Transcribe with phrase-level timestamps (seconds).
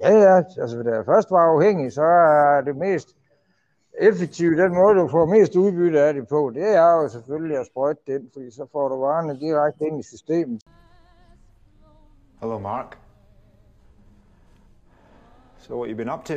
[0.00, 3.08] Ja, ja, altså da jeg først var afhængig, så er det mest
[4.00, 7.66] effektive, den måde du får mest udbytte af det på, det er jo selvfølgelig at
[7.66, 10.62] sprøjte den, fordi så får du varerne direkte ind i systemet.
[12.40, 12.98] Hello, Mark.
[15.58, 16.34] So, what you been up to?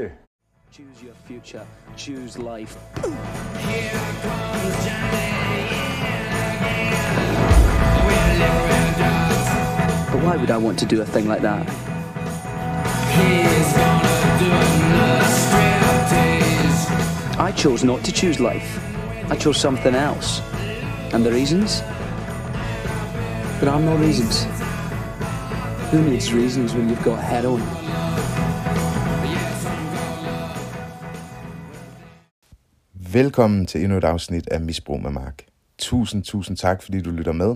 [0.72, 1.66] Choose your future.
[1.98, 2.80] Choose life.
[10.12, 11.91] But why would I want to do a thing like that?
[17.48, 18.80] I chose not to choose life.
[19.34, 20.42] I chose something else.
[21.14, 21.82] And the reasons?
[23.60, 24.48] There are no reasons.
[25.92, 27.62] Who needs reasons when you've got heroin?
[33.14, 35.44] Velkommen til endnu et afsnit af Misbrug med Mark.
[35.80, 37.56] Tusind, tusind tak, fordi du lytter med,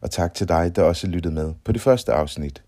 [0.00, 2.62] og tak til dig, der også lyttede med på det første afsnit.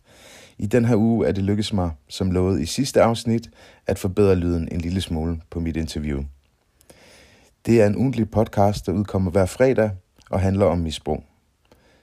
[0.58, 3.50] I den her uge er det lykkedes mig, som lovet i sidste afsnit,
[3.86, 6.22] at forbedre lyden en lille smule på mit interview.
[7.66, 9.90] Det er en ugentlig podcast, der udkommer hver fredag
[10.30, 11.24] og handler om misbrug.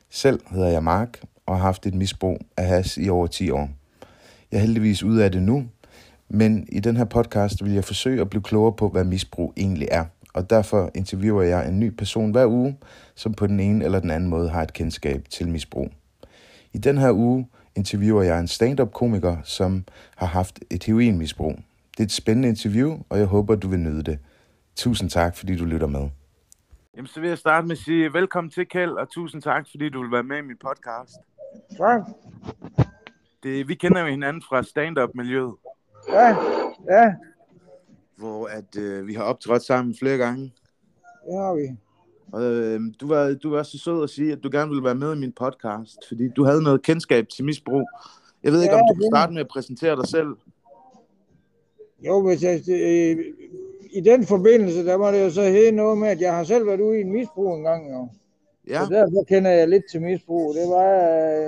[0.09, 3.69] Selv hedder jeg Mark og har haft et misbrug af has i over 10 år.
[4.51, 5.65] Jeg er heldigvis ude af det nu,
[6.29, 9.87] men i den her podcast vil jeg forsøge at blive klogere på, hvad misbrug egentlig
[9.91, 10.05] er.
[10.33, 12.77] Og derfor interviewer jeg en ny person hver uge,
[13.15, 15.89] som på den ene eller den anden måde har et kendskab til misbrug.
[16.73, 19.83] I den her uge interviewer jeg en stand-up-komiker, som
[20.15, 21.55] har haft et heroinmisbrug.
[21.91, 24.19] Det er et spændende interview, og jeg håber, du vil nyde det.
[24.75, 26.09] Tusind tak, fordi du lytter med.
[26.95, 29.89] Jamen, så vil jeg starte med at sige velkommen til, Kjeld, og tusind tak, fordi
[29.89, 31.15] du vil være med i min podcast.
[31.77, 32.01] Tak.
[33.43, 35.53] Det, vi kender jo hinanden fra stand-up-miljøet,
[36.09, 36.27] Ja,
[36.89, 37.13] ja,
[38.17, 40.43] hvor at, øh, vi har optrådt sammen flere gange.
[41.27, 41.77] det har vi.
[42.31, 44.95] Og øh, du, var, du var så sød at sige, at du gerne ville være
[44.95, 47.89] med i min podcast, fordi du havde noget kendskab til misbrug.
[48.43, 50.27] Jeg ved ikke, Ja, om du kan starte med at præsentere dig selv.
[52.05, 53.25] Jo, hvis jeg, øh,
[53.91, 56.67] i den forbindelse, der må det jo så hedde noget med, at jeg har selv
[56.67, 58.09] været ude i en misbrug en gang, jo.
[58.67, 60.55] Ja, Så derfor kender jeg lidt til misbrug.
[60.55, 60.89] Det var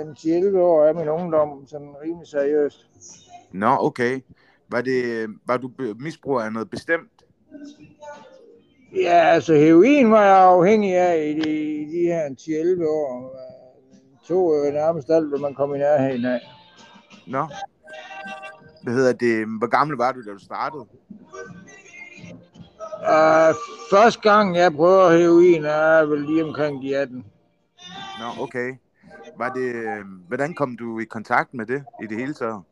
[0.00, 2.86] en 10-11 år af min ungdom, sådan rimelig seriøst.
[3.52, 4.20] nå okay.
[4.70, 7.24] Var, det, var du misbruger af noget bestemt?
[8.94, 12.28] Ja, altså heroin var jeg afhængig af i de, i de her
[12.80, 13.36] 10-11 år.
[14.12, 16.40] Det tog jo nærmest alt, hvad man kom i nærheden af.
[17.26, 17.46] Nå.
[18.82, 19.46] Hvad hedder det?
[19.58, 20.86] Hvor gammel var du, da du startede?
[22.98, 23.54] Uh,
[23.90, 27.24] første gang, jeg prøver heroin, er vel lige omkring de 18.
[28.18, 28.74] Nå, okay.
[29.38, 32.62] Var det, øh, hvordan kom du i kontakt med det i det hele taget?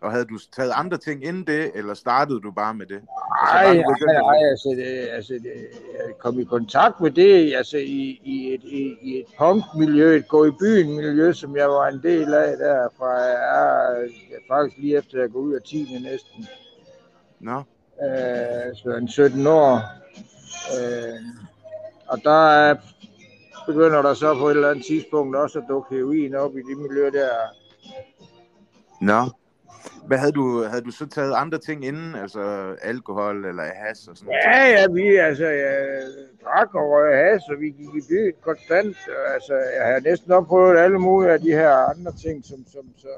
[0.00, 3.00] Og havde du taget andre ting inden det, eller startede du bare med det?
[3.52, 5.52] Nej, du nej, altså, det, altså det,
[5.98, 10.28] jeg kom i kontakt med det altså, i, i, et, i, i et punkmiljø, et
[10.28, 14.78] gå i byen miljø, som jeg var en del af der fra jeg er faktisk
[14.78, 15.98] lige efter at gå ud af 10.
[16.02, 16.48] næsten,
[17.40, 17.58] Nå,
[18.02, 19.80] øh, så en 17 år.
[20.78, 21.20] Øh,
[22.08, 22.74] og der er,
[23.66, 26.78] begynder der så på et eller andet tidspunkt også at dukke heroin op i det
[26.78, 27.30] miljø der.
[29.00, 29.30] nå.
[30.08, 32.14] Hvad havde du, havde du så taget andre ting inden?
[32.14, 32.40] Altså
[32.82, 34.56] alkohol eller has og sådan noget?
[34.56, 36.02] Ja, ja, vi altså, jeg
[36.44, 38.96] drak og røg has, og vi gik i byen konstant.
[39.34, 43.08] Altså, jeg har næsten opprøvet alle mulige af de her andre ting, som, som så,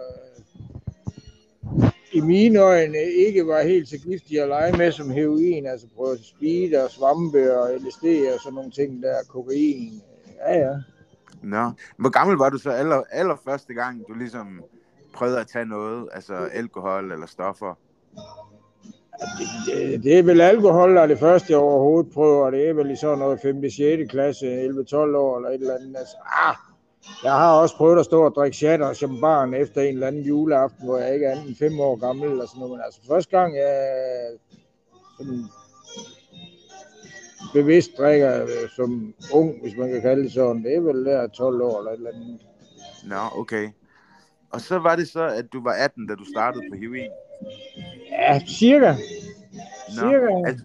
[2.12, 5.66] i mine øjne ikke var helt så giftige at lege med som heroin.
[5.66, 10.02] Altså prøve speed og svampe og LSD og sådan nogle ting der, kokain.
[10.38, 10.74] Ja, ja.
[11.42, 11.70] Nå.
[11.96, 14.64] Hvor gammel var du så aller, aller første gang, du ligesom
[15.12, 16.09] prøvede at tage noget?
[16.12, 17.75] Altså alkohol eller stoffer?
[19.66, 22.50] Det, det er vel alkohol, der er det første, jeg overhovedet prøver.
[22.50, 23.71] Det er vel i sådan noget 5.
[23.71, 24.10] 6.
[24.10, 25.97] klasse, 11-12 år eller et eller andet.
[25.98, 26.16] Altså,
[26.47, 26.56] ah,
[27.25, 30.22] jeg har også prøvet at stå og drikke shatter som barn efter en eller anden
[30.22, 32.72] juleaften, hvor jeg ikke er anden 5 år gammel eller sådan noget.
[32.72, 33.92] Men altså første gang, jeg
[35.19, 35.44] sådan
[37.53, 41.27] bevidst drikker øh, som ung, hvis man kan kalde det sådan, det er vel der
[41.27, 42.41] 12 år eller et eller andet.
[43.04, 43.69] Nå, okay.
[44.52, 47.10] Og så var det så, at du var 18, da du startede på heroin?
[48.10, 48.91] Ja, cirka.
[48.91, 48.94] Nå.
[49.88, 50.48] Cirka.
[50.48, 50.64] Altså,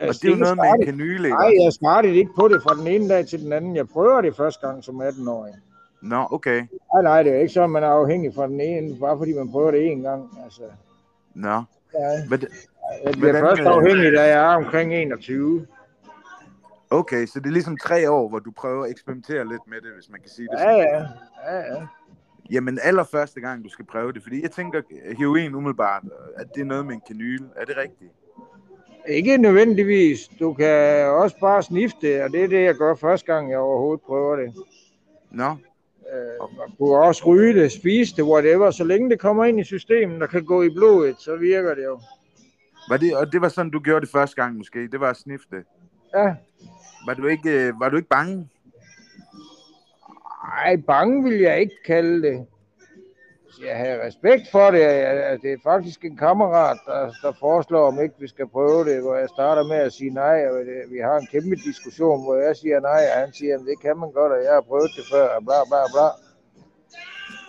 [0.00, 2.48] og Altså, det er jo noget med en kanyle, ikke Nej, jeg startede ikke på
[2.48, 3.76] det fra den ene dag til den anden.
[3.76, 5.54] Jeg prøver det første gang som 18-årig.
[6.02, 6.56] Nå, okay.
[6.94, 9.50] Nej, nej, det er ikke sådan, man er afhængig fra den ene, bare fordi man
[9.50, 10.38] prøver det en gang.
[10.44, 10.62] Altså,
[11.34, 11.48] Nå.
[11.94, 12.48] ja, Men, det-
[13.04, 15.66] jeg bliver Hvordan, først øh, afhængig, da jeg er omkring 21.
[16.90, 19.90] okay, så det er ligesom tre år, hvor du prøver at eksperimentere lidt med det,
[19.94, 20.76] hvis man kan sige det Ja, sådan.
[20.78, 21.56] ja.
[21.56, 21.86] ja, ja.
[22.52, 24.82] Jamen allerførste gang, du skal prøve det, fordi jeg tænker,
[25.18, 26.02] heroin umiddelbart,
[26.36, 27.44] at det er noget med en kanyle.
[27.56, 28.10] Er det rigtigt?
[29.08, 30.30] Ikke nødvendigvis.
[30.40, 33.58] Du kan også bare snifte det, og det er det, jeg gør første gang, jeg
[33.58, 34.54] overhovedet prøver det.
[35.30, 35.56] Nå,
[36.12, 38.70] Øh, man kunne også ryge det, spise det, whatever.
[38.70, 41.84] Så længe det kommer ind i systemet og kan gå i blodet, så virker det
[41.84, 42.00] jo.
[42.88, 44.88] Var det, og det var sådan, du gjorde det første gang måske?
[44.88, 45.64] Det var at snifte.
[46.14, 46.34] Ja,
[47.06, 48.48] Var du ikke, øh, var du ikke bange?
[50.44, 52.46] Nej, bange vil jeg ikke kalde det.
[53.66, 54.82] Jeg har respekt for det.
[55.42, 59.16] Det er faktisk en kammerat, der, der foreslår, om ikke vi skal prøve det, hvor
[59.16, 60.56] jeg starter med at sige nej, og
[60.90, 63.96] vi har en kæmpe diskussion, hvor jeg siger nej, og han siger, at det kan
[63.98, 66.06] man godt, og jeg har prøvet det før, og bla bla bla.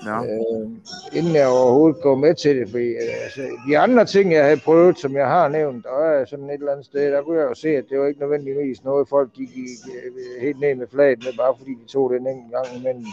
[0.05, 0.23] Nå.
[0.23, 0.69] øh,
[1.13, 2.69] inden jeg overhovedet går med til det.
[2.69, 6.25] Fordi, øh, altså, de andre ting, jeg havde prøvet, som jeg har nævnt, og er
[6.25, 8.83] sådan et eller andet sted, der kunne jeg jo se, at det var ikke nødvendigvis
[8.83, 12.27] noget, folk gik i, øh, helt ned med flaget med, bare fordi de tog den
[12.27, 13.05] enkelt gang imellem.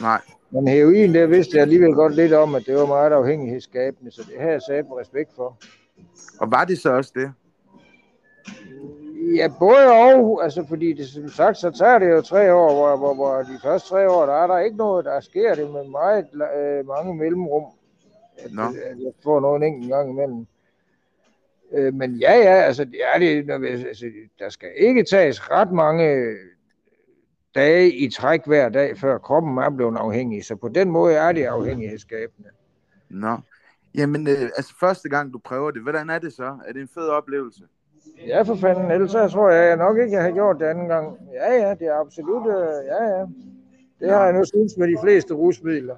[0.00, 0.20] Nej.
[0.50, 4.22] Men heroin, der vidste jeg alligevel godt lidt om, at det var meget afhængighedsskabende, så
[4.22, 5.56] det har jeg sat respekt for.
[6.40, 7.32] Og var det så også det?
[9.36, 12.96] Ja, både og, altså fordi det, som sagt, så tager det jo tre år, hvor,
[12.96, 15.88] hvor, hvor de første tre år, der er der ikke noget, der sker det med
[15.88, 17.64] meget øh, mange mellemrum.
[18.38, 18.62] At, Nå.
[18.62, 20.46] at jeg får noget en enkelt gang imellem.
[21.72, 24.06] Øh, men ja, ja, altså, det er det, når vi, altså,
[24.38, 26.36] der skal ikke tages ret mange
[27.54, 30.44] dage i træk hver dag, før kroppen er blevet afhængig.
[30.44, 32.48] Så på den måde er det afhængighedsskabende.
[33.08, 33.36] Nå.
[33.94, 36.58] Jamen, øh, altså første gang du prøver det, hvordan er det så?
[36.66, 37.64] Er det en fed oplevelse?
[38.26, 38.90] Ja, for fanden.
[38.90, 41.18] Ellers så tror jeg nok ikke, jeg har gjort det anden gang.
[41.32, 42.46] Ja, ja, det er absolut.
[42.46, 43.26] Øh, ja, ja.
[44.00, 45.96] Det har jeg nu synes med de fleste rusmidler.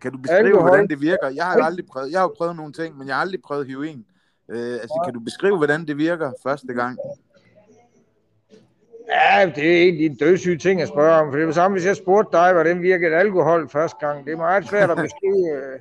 [0.00, 0.68] Kan du beskrive, Alkohol.
[0.68, 1.28] hvordan det virker?
[1.34, 4.04] Jeg har aldrig prøvet, jeg har prøvet nogle ting, men jeg har aldrig prøvet heroin.
[4.48, 6.98] Øh, altså, kan du beskrive, hvordan det virker første gang?
[9.08, 11.26] Ja, det er egentlig en dødssyg ting at spørge om.
[11.30, 14.24] For det er det samme, hvis jeg spurgte dig, hvordan virkede alkohol første gang.
[14.26, 15.50] Det er meget svært at beskrive.
[15.56, 15.80] øh,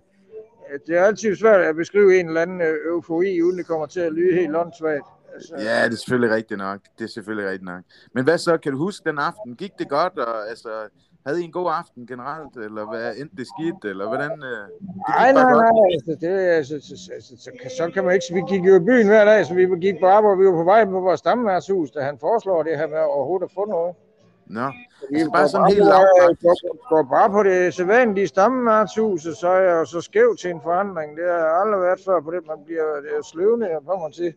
[0.88, 4.00] Det er altid svært at beskrive en eller anden øh, eufori, uden det kommer til
[4.00, 5.06] at lyde helt åndssvagt.
[5.34, 6.80] Altså, Ja, det er selvfølgelig rigtigt nok.
[6.98, 7.82] Det er selvfølgelig rigtigt nok.
[8.14, 8.58] Men hvad så?
[8.58, 9.56] Kan du huske den aften?
[9.56, 10.18] Gik det godt?
[10.20, 10.70] Og, altså,
[11.26, 12.56] havde I en god aften generelt?
[12.66, 13.86] Eller hvad, endte det skidt?
[13.92, 14.32] Eller hvordan?
[14.32, 14.64] Øh,
[15.10, 15.64] Nej, bare nej, godt?
[15.64, 15.94] nej.
[15.96, 16.28] Altså, det,
[16.60, 18.26] altså, så, så, så, så, kan- så kan man ikke...
[18.34, 20.38] Vi gik jo i byen hver dag, så vi gik på arbejde.
[20.38, 23.52] Vi var på vej på vores stamværtshus, da han foreslår det her med overhovedet at
[23.56, 23.96] få noget.
[24.48, 24.68] Nå,
[25.10, 26.62] Vi Altså, bare sådan helt lavpraktisk.
[26.64, 30.50] går, går bare på det sædvanlige stammeværtshus, og så er jeg jo så skæv til
[30.50, 31.18] en forandring.
[31.18, 32.42] Det har jeg aldrig været før på det.
[32.48, 34.34] Man bliver det sløvende, jeg kommer til.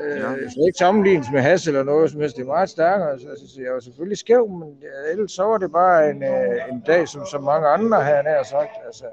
[0.00, 0.48] Øh, Ja.
[0.48, 2.36] Så ikke sammenlignes med has eller noget som helst.
[2.36, 3.18] Det er meget stærkere.
[3.18, 4.76] Så, så, så jeg var selvfølgelig skæv, men
[5.10, 8.42] ellers så var det bare en, øh, en dag, som så mange andre her nær
[8.42, 8.70] sagt.
[8.86, 9.04] Altså,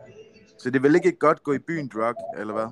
[0.58, 2.68] så det vel ikke godt gå i byen drug, eller hvad?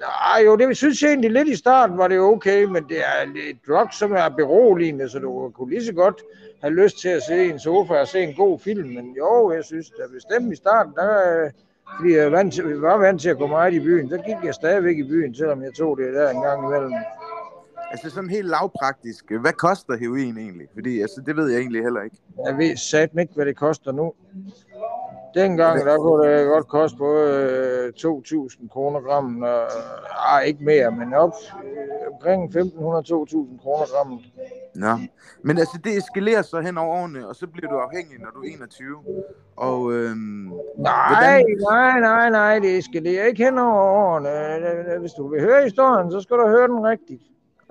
[0.00, 3.22] Nej, jo, det synes jeg egentlig lidt i starten var det okay, men det er
[3.50, 6.22] et drug, som er beroligende, så du kunne lige så godt
[6.62, 8.88] have lyst til at i en sofa og se en god film.
[8.88, 11.50] Men jo, jeg synes da bestemt i starten, der, øh,
[11.98, 14.44] fordi jeg vant til, vi var vant til at gå meget i byen, så gik
[14.44, 16.92] jeg stadigvæk i byen, selvom jeg tog det der en gang imellem.
[17.90, 19.32] Altså sådan helt lavpraktisk.
[19.40, 20.66] Hvad koster heroin egentlig?
[20.74, 22.16] Fordi altså, det ved jeg egentlig heller ikke.
[22.46, 24.12] Jeg ved satme ikke, hvad det koster nu.
[25.34, 29.62] Dengang, der kunne det godt koste både øh, 2.000 kroner grammen, og
[30.36, 31.32] ah, ikke mere, men op
[31.64, 34.20] øh, omkring 1.500-2.000 kroner grammen.
[34.74, 34.88] Nå.
[35.42, 38.40] Men altså, det eskalerer så hen over årene, og så bliver du afhængig, når du
[38.40, 38.96] er 21.
[39.56, 44.30] Og øhm, Nej, nej, nej, nej, det skal det ikke hen over årene.
[44.94, 47.22] Øh, Hvis du vil høre historien, så skal du høre den rigtigt.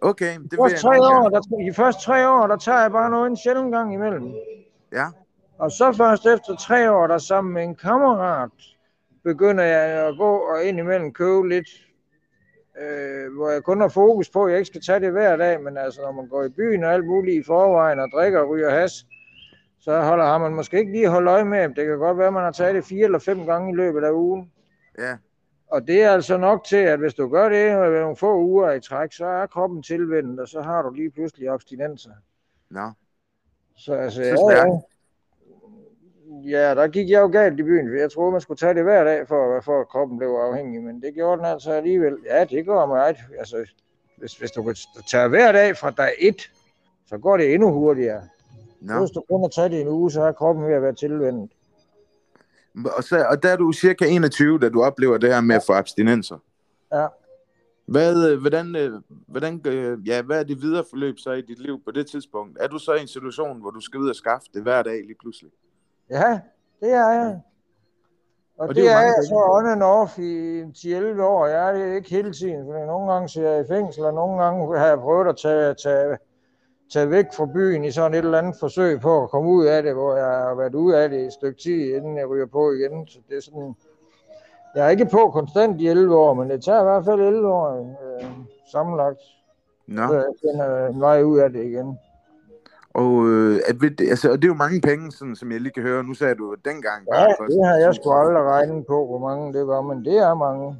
[0.01, 1.39] okay, det De vil jeg tre år, der,
[1.69, 4.33] de første tre år, der tager jeg bare noget en sjældent gang imellem.
[4.91, 5.05] Ja,
[5.57, 8.51] Og så først efter tre år, der sammen med en kammerat,
[9.23, 11.67] begynder jeg at gå og indimellem købe lidt,
[12.81, 15.61] øh, hvor jeg kun har fokus på, at jeg ikke skal tage det hver dag,
[15.61, 18.49] men altså når man går i byen og alt muligt i forvejen og drikker og
[18.49, 19.05] ryger has,
[19.79, 22.33] så holder har man måske ikke lige holdt øje med, det kan godt være, at
[22.33, 24.51] man har taget det fire eller fem gange i løbet af ugen.
[24.99, 25.17] ja.
[25.67, 28.71] Og det er altså nok til, at hvis du gør det med nogle få uger
[28.71, 32.11] i træk, så er kroppen tilvendt, og så har du lige pludselig abstinenser.
[32.69, 32.91] Nå.
[33.75, 34.79] Så altså, Så ja.
[36.49, 39.03] Ja, der gik jeg jo galt i byen, jeg troede, man skulle tage det hver
[39.03, 42.17] dag, for, for at kroppen blev afhængig, men det gjorde den altså alligevel.
[42.25, 43.17] Ja, det går meget.
[43.39, 43.65] Altså,
[44.17, 44.75] hvis, hvis du kan
[45.11, 46.51] tage hver dag fra dag 1,
[47.05, 48.21] så går det endnu hurtigere.
[48.81, 48.99] Nå.
[48.99, 51.51] Hvis du kun har taget det en uge, så er kroppen ved at være tilvendt.
[52.97, 55.63] Og, så, og der er du cirka 21, da du oplever det her med at
[55.67, 56.37] få abstinenser.
[56.93, 57.07] Ja.
[57.85, 61.59] Hvad, øh, hvordan, øh, hvordan, øh, ja, hvad er det videre forløb så i dit
[61.59, 62.57] liv på det tidspunkt?
[62.61, 65.01] Er du så i en situation, hvor du skal ud og skaffe det hver dag
[65.01, 65.51] lige pludselig?
[66.09, 66.39] Ja,
[66.79, 67.41] det er jeg.
[68.57, 71.45] Og, Og og det det, er jeg så on and off i 10-11 år.
[71.45, 74.43] Jeg er det ikke hele tiden, for nogle gange sidder jeg i fængsel, og nogle
[74.43, 76.17] gange har jeg prøvet at tage, tage,
[76.93, 79.83] tage væk fra byen i sådan et eller andet forsøg på at komme ud af
[79.83, 82.71] det, hvor jeg har været ude af det et stykke tid, inden jeg ryger på
[82.71, 83.07] igen.
[83.07, 83.75] Så det er sådan,
[84.75, 87.53] jeg er ikke på konstant i 11 år, men det tager i hvert fald 11
[87.53, 88.25] år øh,
[88.71, 89.19] sammenlagt,
[89.87, 90.07] Nå.
[90.07, 91.99] før jeg finder en vej ud af det igen.
[92.93, 95.83] Og, øh, at, altså, og det er jo mange penge, sådan, som jeg lige kan
[95.83, 96.03] høre.
[96.03, 97.07] Nu sagde du, dengang...
[97.07, 98.03] Ja, bare kostede det har jeg 1000.
[98.03, 100.77] sgu aldrig regnet på, hvor mange det var, men det er mange.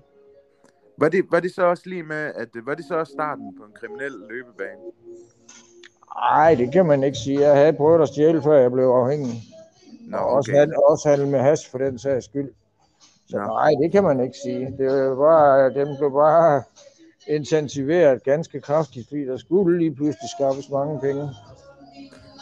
[0.98, 3.63] Var det, var det så også lige med, at var det så også starten på
[3.63, 4.82] en kriminel løbebane?
[6.15, 7.39] Nej, det kan man ikke sige.
[7.41, 9.43] Jeg havde prøvet at stjæle, før jeg blev afhængig.
[10.08, 10.60] Nå, og også, okay.
[10.60, 12.50] handle, også handle med hash for den sags skyld.
[13.29, 13.46] Så Nå.
[13.46, 14.75] nej, det kan man ikke sige.
[14.77, 16.63] Det var den blev bare
[17.27, 21.29] intensiveret ganske kraftigt, fordi der skulle lige pludselig skaffes mange penge.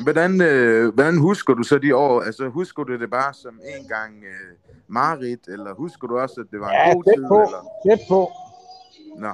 [0.04, 2.22] Hvordan, øh, hvordan husker du så de år?
[2.22, 6.48] Altså, husker du det bare som en gang øh, Marit, eller husker du også, at
[6.52, 7.28] det var en Ja, god tid?
[7.28, 7.62] på, Eller?
[7.88, 8.30] tæt på.
[9.18, 9.28] Nå,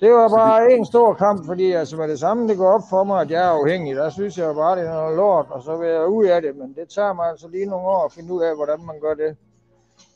[0.00, 3.04] Det var bare en stor kamp, fordi altså med det samme, det går op for
[3.04, 3.96] mig, at jeg er afhængig.
[3.96, 6.56] Der synes jeg bare, det er noget lort, og så vil jeg ud af det.
[6.56, 9.14] Men det tager mig altså lige nogle år at finde ud af, hvordan man gør
[9.14, 9.36] det.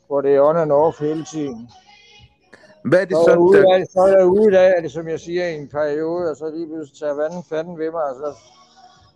[0.06, 1.68] Hvor det er on and off hele tiden.
[2.84, 5.20] hvad er det Så ude der, det, så er jeg ude af det, som jeg
[5.20, 8.28] siger, i en periode, og så lige pludselig tager vandet fanden ved mig, og så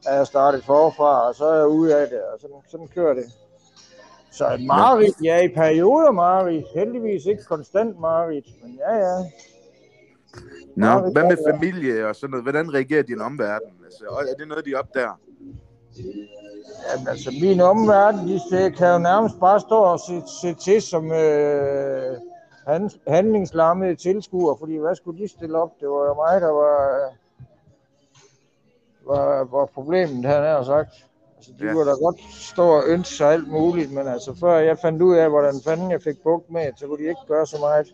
[0.06, 3.14] er jeg startet forfra, og så er jeg ude af det, og sådan, sådan kører
[3.14, 3.24] det.
[4.30, 6.66] Så et mareridt, ja, i perioder mareridt.
[6.74, 9.24] Heldigvis ikke konstant mareridt, men ja, ja.
[10.76, 12.44] Nå, hvad med familie og sådan noget?
[12.44, 13.70] Hvordan reagerer din omverden?
[13.84, 15.20] Altså, er det noget, de opdager?
[16.92, 18.40] Jamen, altså, min omverden, de
[18.76, 22.16] kan jo nærmest bare stå og se, se til som øh,
[22.66, 25.72] han, handlingslammede tilskuere, fordi hvad skulle de stille op?
[25.80, 26.76] Det var jo mig, der var,
[29.08, 30.90] var, var problemet, han har sagt.
[31.36, 31.72] Altså, de Ja.
[31.72, 32.20] kunne da godt
[32.52, 35.90] stå og ønske sig alt muligt, men altså, før jeg fandt ud af, hvordan fanden
[35.90, 37.86] jeg fik bugt med, så kunne de ikke gøre så meget.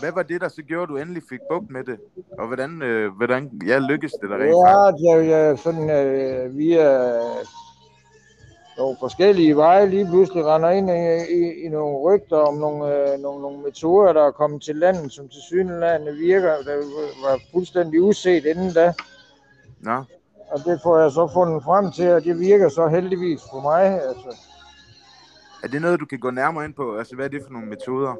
[0.00, 1.98] Hvad var det, der så gjorde, at du endelig fik bugt med det?
[2.38, 5.04] Og hvordan, øh, hvordan ja, lykkedes det der rent faktisk?
[5.04, 7.12] Ja, jeg, jeg sådan øh, via
[8.78, 13.18] nogle forskellige veje lige pludselig render ind i, i, i nogle rygter om nogle, øh,
[13.20, 16.76] nogle, nogle metoder, der er kommet til landet, som til synligheden virker, der
[17.26, 18.92] var fuldstændig uset inden da.
[19.82, 20.04] Nå,
[20.50, 23.84] Og det får jeg så fundet frem til, og det virker så heldigvis for mig.
[23.84, 24.36] Altså,
[25.62, 26.96] er det noget, du kan gå nærmere ind på?
[26.96, 28.14] Altså, hvad er det for nogle metoder?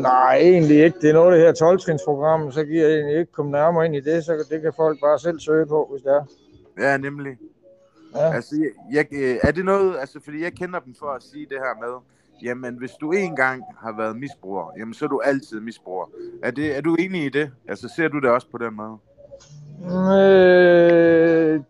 [0.00, 0.98] nej, egentlig ikke.
[1.00, 1.80] Det er noget af det her 12
[2.52, 5.18] så giver jeg egentlig ikke komme nærmere ind i det, så det kan folk bare
[5.18, 6.24] selv søge på, hvis det er.
[6.78, 7.38] Ja, nemlig.
[8.14, 8.34] Ja.
[8.34, 11.46] Altså, jeg, jeg, øh, er det noget, altså, fordi jeg kender dem for at sige
[11.46, 12.00] det her med,
[12.42, 16.06] jamen, hvis du en gang har været misbruger, jamen, så er du altid misbruger.
[16.42, 17.50] Er, det, er du enig i det?
[17.68, 18.98] Altså, ser du det også på den måde?
[19.84, 21.60] Øh,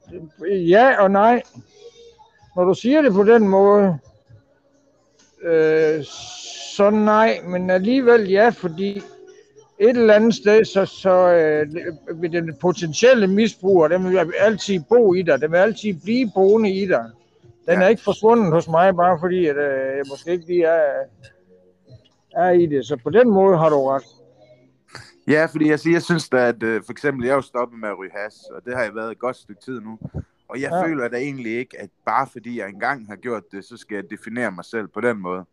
[0.70, 1.42] ja og nej.
[2.56, 3.98] Når du siger det på den måde,
[5.42, 6.04] øh,
[6.76, 9.02] så nej, men alligevel ja, fordi
[9.78, 11.66] et eller andet sted, så, så øh,
[12.22, 16.70] vil den potentielle misbruger, den vil altid bo i dig, den vil altid blive boende
[16.70, 17.04] i dig.
[17.68, 17.84] Den Ja.
[17.84, 20.82] er ikke forsvundet hos mig, bare fordi at, øh, jeg måske ikke lige er,
[22.36, 22.86] er i det.
[22.86, 24.02] Så på den måde har du ret.
[25.28, 27.78] Ja, fordi jeg, siger, jeg synes da, at øh, for eksempel, jeg er jo stoppet
[27.80, 29.98] med at ryge has, og det har jeg været et godt stykke tid nu.
[30.48, 30.86] Og jeg Ja.
[30.86, 34.10] føler da egentlig ikke, at bare fordi jeg engang har gjort det, så skal jeg
[34.10, 35.44] definere mig selv på den måde.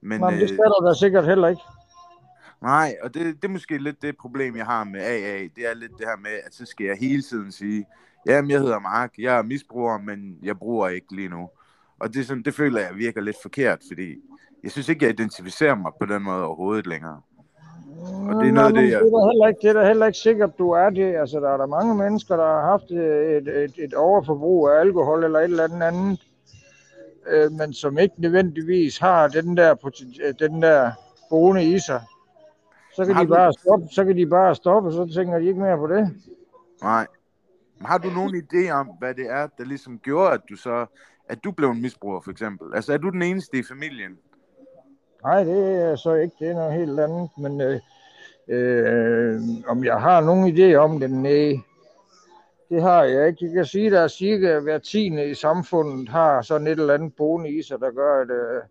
[0.00, 1.62] Men, Men det øh, skal du da sikkert heller ikke.
[2.62, 5.38] Nej, og det, det er måske lidt det problem, jeg har med AA.
[5.56, 7.86] Det er lidt det her med, at så skal jeg hele tiden sige,
[8.26, 11.48] jamen jeg hedder Mark, jeg er misbruger, men jeg bruger ikke lige nu.
[12.00, 14.16] Og det, er sådan, det føler jeg virker lidt forkert, fordi
[14.62, 17.20] jeg synes ikke, jeg identificerer mig på den måde overhovedet længere.
[18.28, 18.96] Og det er noget af det, det, jeg...
[18.96, 21.16] er da heller ikke, det er da heller ikke sikkert, du er det.
[21.16, 25.24] Altså, der er der mange mennesker, der har haft et, et, et overforbrug af alkohol
[25.24, 26.20] eller et eller andet andet,
[27.28, 29.74] øh, men som ikke nødvendigvis har den der,
[30.24, 30.90] øh, den der
[31.30, 32.02] boende i sig.
[32.94, 35.38] Så kan, Har de du- bare stoppe, så kan de bare stoppe, og så tænker
[35.38, 36.10] de ikke mere på det.
[36.82, 37.06] Nej.
[37.80, 40.86] Har du nogen idé om, hvad det er, der ligesom gjorde, at du så,
[41.28, 42.66] at du blev en misbruger, for eksempel?
[42.74, 44.18] Altså, er du den eneste i familien?
[45.22, 46.36] Nej, det er så ikke.
[46.38, 47.30] Det er noget helt andet.
[47.38, 47.80] Men øh,
[48.48, 51.10] øh, om jeg har nogen idé om det?
[51.10, 51.52] Nej.
[52.68, 53.44] Det har jeg ikke.
[53.44, 56.94] Jeg kan sige, at der er cirka hver tiende i samfundet har sådan et eller
[56.94, 58.62] andet boende i sig, der gør, at øh,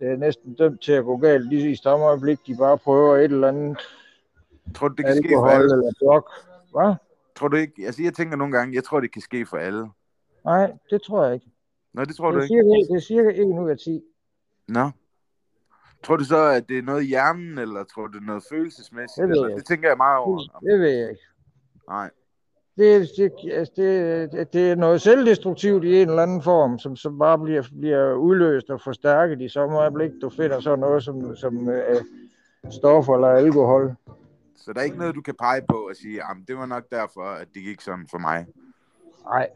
[0.00, 1.48] det er næsten dømt til at gå galt.
[1.48, 3.78] Lige i samme øjeblik, de bare prøver et eller andet
[4.74, 5.72] Tror du, det kan ske for alkohol alle?
[5.74, 6.28] eller drug.
[6.72, 6.94] Hvad?
[7.36, 7.72] Tror du ikke?
[7.86, 9.88] Altså, jeg tænker nogle gange, jeg tror, det kan ske for alle.
[10.44, 11.46] Nej, det tror jeg ikke.
[11.94, 12.48] Nå, det tror Det du ikke?
[12.54, 14.02] cirka, det er cirka 1 ud af 10.
[14.68, 14.90] Nå.
[16.02, 18.44] Tror du så, at det er noget i hjernen, eller tror du, det er noget
[18.50, 19.22] følelsesmæssigt?
[19.22, 19.48] Det ved eller?
[19.48, 20.38] jeg det tænker jeg meget over.
[20.38, 21.22] Det ved jeg ikke.
[21.88, 22.10] Nej.
[22.78, 26.96] det, det, altså, det, det, det er noget selvdestruktivt i en eller anden form, som,
[26.96, 31.36] som bare bliver, bliver udløst og forstærket i samme øjeblik, du finder sådan noget som,
[31.36, 32.04] som øh,
[32.70, 33.94] stoffer eller alkohol.
[34.56, 36.84] Så der er ikke noget, du kan pege på og sige, at det var nok
[36.90, 38.46] derfor, at det gik sådan for mig.
[39.24, 39.48] Nej,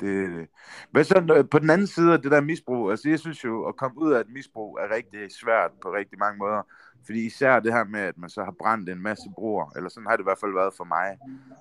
[0.00, 0.46] Det,
[0.90, 2.90] hvad så på den anden side af det der misbrug?
[2.90, 6.18] Altså, jeg synes jo, at komme ud af et misbrug er rigtig svært på rigtig
[6.18, 6.62] mange måder.
[7.06, 10.06] Fordi især det her med, at man så har brændt en masse broer, eller sådan
[10.06, 11.18] har det i hvert fald været for mig.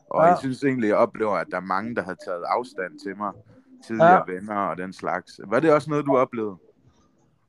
[0.10, 0.28] Og Ja.
[0.28, 3.32] jeg synes egentlig, jeg oplever, at der er mange, der har taget afstand til mig.
[3.88, 4.34] Tidligere ja.
[4.34, 5.40] venner og den slags.
[5.48, 6.56] Var det også noget, du oplevede?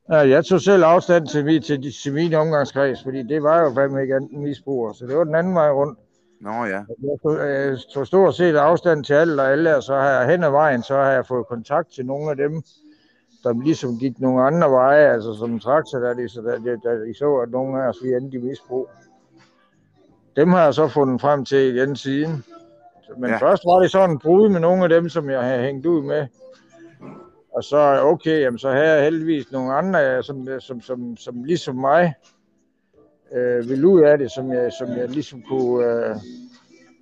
[0.09, 4.01] Ja, jeg tog selv afstand til, til, til min omgangskreds, fordi det var jo fandme
[4.01, 5.99] ikke andet misbrugere, så det var den anden vej rundt.
[6.41, 6.81] Nå ja.
[7.03, 10.29] Jeg tog, jeg tog stort set afstand til alle og alle, og så har jeg
[10.29, 12.61] hen ad vejen, så har jeg fået kontakt til nogle af dem,
[13.43, 17.05] der ligesom gik nogle andre veje, altså som traktor, der de, så der, der, der
[17.05, 18.89] de så, at nogle af os vi endte i misbrug.
[20.35, 22.43] Dem har jeg så fundet frem til igen siden.
[23.17, 23.37] Men ja.
[23.37, 26.01] først var det sådan en brud med nogle af dem, som jeg havde hængt ud
[26.01, 26.27] med.
[27.55, 31.75] Og så, okay, jamen, så havde jeg heldigvis nogle andre, som, som, som, som ligesom
[31.75, 32.13] mig,
[33.33, 36.15] øh, ville ud af det, som jeg, som jeg ligesom kunne øh,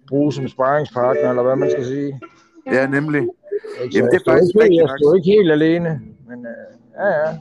[0.10, 2.20] bruge som sparringspartner, eller hvad man skal sige.
[2.72, 3.22] Ja, nemlig.
[3.84, 3.98] Ikke?
[3.98, 7.38] Jamen, det er faktisk ikke, jeg stod ikke helt alene, men øh, ja, ja.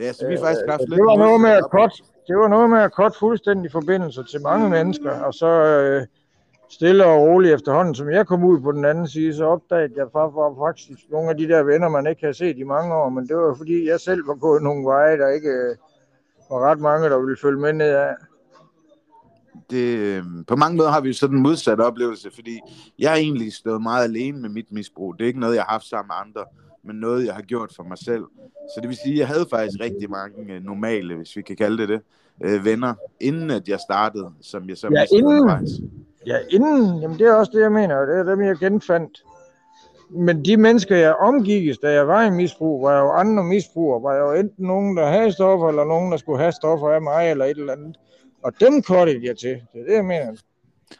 [0.00, 0.90] Ja, så vi har faktisk haft lidt...
[0.92, 1.92] det var noget med at cut,
[2.28, 6.06] det var noget med at cut fuldstændig forbindelser til mange mennesker, og så øh,
[6.70, 10.04] stille og roligt efterhånden, som jeg kom ud på den anden side, så opdagede jeg
[10.04, 13.28] fa- faktisk nogle af de der venner, man ikke havde set i mange år, men
[13.28, 15.76] det var fordi, jeg selv var gået nogle veje, der ikke øh,
[16.50, 18.14] var ret mange, der ville følge med ned af.
[19.70, 22.60] det, øh, på mange måder har vi sådan en modsatte oplevelse, fordi
[22.98, 25.14] jeg har egentlig stået meget alene med mit misbrug.
[25.18, 26.44] Det er ikke noget, jeg har haft sammen med andre,
[26.84, 28.24] men noget, jeg har gjort for mig selv.
[28.74, 31.56] Så det vil sige, at jeg havde faktisk rigtig mange øh, normale, hvis vi kan
[31.56, 32.00] kalde det det,
[32.44, 35.26] øh, venner, inden at jeg startede, som jeg så Ja, inden.
[35.26, 35.70] undervejs.
[36.26, 39.24] Ja, inden, jamen det er også det, jeg mener, og det er dem, jeg genfandt.
[40.10, 44.16] Men de mennesker, jeg omgikkes, da jeg var i misbrug, var jo andre misbrugere, var
[44.16, 47.44] jo enten nogen, der havde stoffer, eller nogen, der skulle have stoffer af mig, eller
[47.44, 47.98] et eller andet.
[48.42, 49.62] Og dem kottede jeg til.
[49.72, 50.32] Det er det, jeg mener.
[50.32, 50.36] De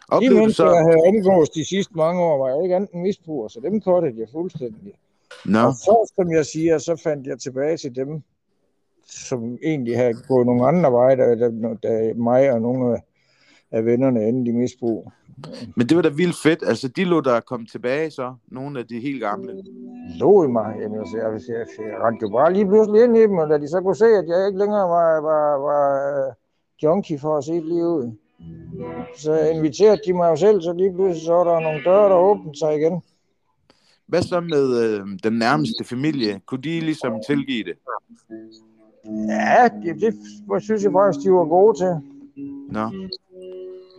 [0.08, 0.90] Oplevede du mennesker, jeg så...
[0.90, 4.28] havde omgås de sidste mange år, var jo ikke andet misbrugere, så dem kottede jeg
[4.32, 4.92] fuldstændig.
[5.44, 8.22] Nå, Og så, som jeg siger, så fandt jeg tilbage til dem,
[9.06, 11.50] som egentlig havde gået nogle andre veje, da, da,
[11.82, 13.02] da mig og nogle af-
[13.72, 15.12] af vennerne endte i misbrug.
[15.76, 16.62] Men det var da vildt fedt.
[16.66, 19.52] Altså, de lå der kom tilbage så, nogle af de helt gamle.
[20.18, 20.76] lå i mig.
[20.80, 23.58] Jamen, altså, jeg, jeg, jeg rendte jo bare lige pludselig ind i dem, og da
[23.58, 26.34] de så kunne se, at jeg ikke længere var, var, var øh,
[26.82, 28.12] junkie for at se et liv ud,
[29.16, 32.16] så inviterede de mig jo selv, så lige pludselig så var der nogle døre, der
[32.16, 33.02] åbnede sig igen.
[34.06, 36.40] Hvad så med øh, den nærmeste familie?
[36.46, 37.76] Kunne de ligesom tilgive det?
[39.28, 40.14] Ja, det, det
[40.62, 41.92] synes jeg faktisk, de var gode til.
[42.70, 42.80] Nå.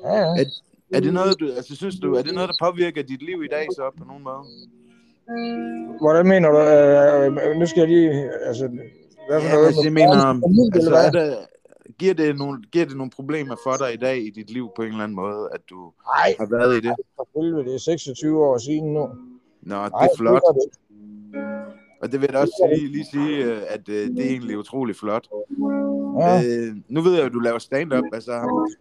[0.04, 0.42] Ja, ja.
[0.42, 0.46] Er,
[0.94, 3.48] er det noget, du, altså synes du, er det noget, der påvirker dit liv i
[3.48, 4.44] dag så på nogen måde?
[6.02, 6.60] Hvordan mener du?
[6.60, 8.12] Øh, nu skal jeg lige...
[8.50, 8.68] Altså,
[9.30, 9.68] hvad for Ja, noget?
[9.68, 10.42] altså, jeg mener,
[10.76, 11.38] altså, er det,
[12.00, 14.82] giver, det nogle, giver det nogle problemer for dig i dag i dit liv på
[14.82, 16.96] en eller anden måde, at du Nej, har været i det?
[17.36, 19.00] helvede, det er 26 år siden nu.
[19.62, 20.42] Nå, det Nej, er flot.
[20.54, 21.59] det.
[22.02, 24.58] Og det vil jeg da også lige, lige sige, øh, at øh, det er egentlig
[24.58, 25.28] utrolig flot.
[26.20, 26.42] Ja.
[26.46, 28.04] Øh, nu ved jeg, at du laver stand-up.
[28.14, 28.32] Altså,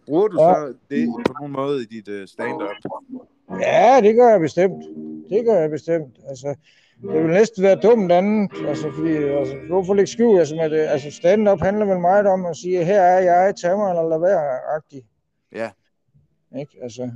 [0.07, 0.53] bruger du Ja.
[0.53, 2.91] så det på nogen måde i dit øh, stand-up?
[3.61, 4.83] Ja, det gør jeg bestemt.
[5.29, 6.19] Det gør jeg bestemt.
[6.29, 6.55] Altså,
[7.01, 8.51] det vil næsten være dumt andet.
[8.67, 10.39] Altså, fordi, altså, hvorfor lægge skjul?
[10.39, 13.77] Altså, med det, altså stand-up handler vel meget om at sige, her er jeg, tag
[13.77, 15.03] mig eller lad være, agtig.
[15.55, 15.69] Ja.
[16.59, 16.77] Ikke?
[16.81, 17.11] Altså,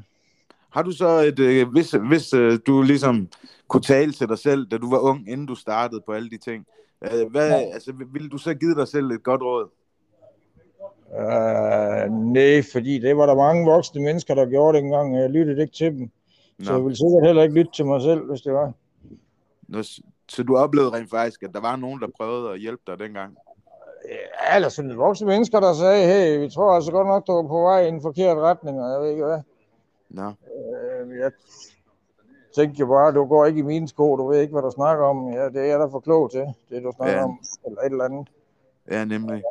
[0.74, 3.28] Har du så et, øh, hvis, hvis øh, du ligesom
[3.68, 6.38] kunne tale til dig selv, da du var ung, inden du startede på alle de
[6.38, 6.66] ting,
[7.02, 9.70] øh, hvad, altså, ville du så give dig selv et godt råd?
[11.20, 15.30] øh, nej, fordi det var der mange voksne mennesker, der gjorde det engang, og jeg
[15.30, 16.10] lyttede ikke til dem.
[16.64, 16.84] Så jeg Nå.
[16.84, 18.74] ville sikkert heller ikke lytte til mig selv, hvis det var.
[19.68, 19.84] Nå,
[20.30, 23.38] Så du oplevede rent faktisk, at der var nogen, der prøvede at hjælpe dig dengang?
[24.10, 27.48] Ja, eller sådan voksne mennesker, der sagde, hey, vi tror altså godt nok, du er
[27.48, 29.40] på vej i en forkert retning, og jeg ved ikke hvad.
[30.14, 30.28] Nå.
[30.28, 31.32] Øh, jeg
[32.56, 35.06] tænkte jo bare, du går ikke i mine sko, du ved ikke, hvad du snakker
[35.06, 35.34] om.
[35.34, 37.24] Ja, det er jeg da for klog til, det du snakker Ja.
[37.24, 38.28] om, eller et eller andet.
[38.92, 39.44] Ja, nemlig.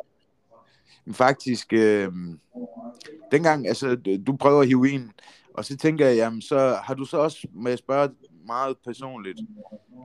[1.05, 2.11] Men faktisk, øh,
[3.31, 3.95] dengang, altså,
[4.27, 5.11] du prøver heroin,
[5.53, 8.09] og så tænker jeg, jamen, så har du så også, må jeg spørge
[8.47, 9.39] meget personligt,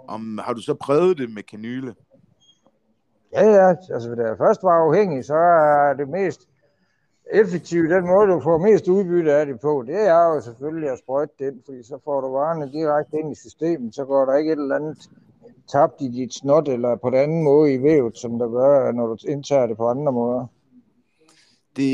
[0.09, 1.94] om har du så prøvet det med kanyle?
[3.33, 6.49] Ja, ja, altså da jeg først var afhængig, så er det mest
[7.33, 10.99] effektive, den måde, du får mest udbytte af det på, det er jo selvfølgelig at
[10.99, 14.53] sprøjte den, fordi så får du varerne direkte ind i systemet, så går der ikke
[14.53, 15.11] et eller andet
[15.73, 19.07] tabt i dit snot, eller på den anden måde i vævet, som der gør, når
[19.07, 20.47] du indtager det på andre måder.
[21.77, 21.93] Det,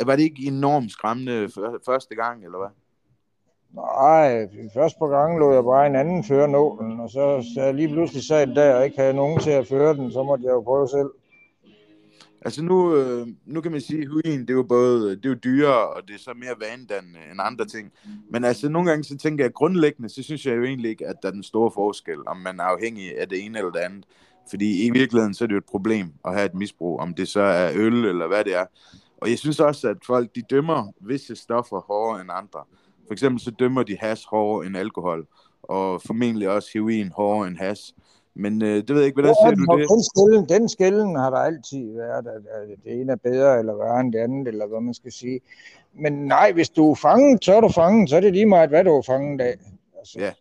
[0.00, 2.72] øh, var det ikke enormt skræmmende for, første gang, eller hvad?
[3.74, 7.74] Nej, først på gangen lå jeg bare en anden føre nålen, og så, så jeg
[7.74, 10.52] lige pludselig sad der og ikke havde nogen til at føre den, så måtte jeg
[10.52, 11.10] jo prøve selv.
[12.42, 15.28] Altså nu, øh, nu kan man sige, at heroin, det er jo både det er
[15.28, 17.92] jo dyrere, og det er så mere vanedannende end andre ting.
[18.30, 21.16] Men altså nogle gange så tænker jeg grundlæggende, så synes jeg jo egentlig ikke, at
[21.22, 24.04] der er den store forskel, om man er afhængig af det ene eller det andet.
[24.50, 27.28] Fordi i virkeligheden så er det jo et problem at have et misbrug, om det
[27.28, 28.66] så er øl eller hvad det er.
[29.20, 32.60] Og jeg synes også, at folk de dømmer visse stoffer hårdere end andre.
[33.06, 35.26] For eksempel så dømmer de has hårdere end alkohol,
[35.62, 37.94] og formentlig også heroin hårdere end has.
[38.38, 39.88] Men øh, det ved jeg ikke, hvordan ser du det?
[39.88, 43.74] Den skælden, den skælden har der altid været, at, at det ene er bedre eller
[43.76, 45.40] værre end det andet, eller hvad man skal sige.
[45.94, 48.68] Men nej, hvis du er fanget, så er du fanget, så er det lige meget,
[48.70, 49.54] hvad du er fanget af.
[49.98, 50.32] Altså, Ja.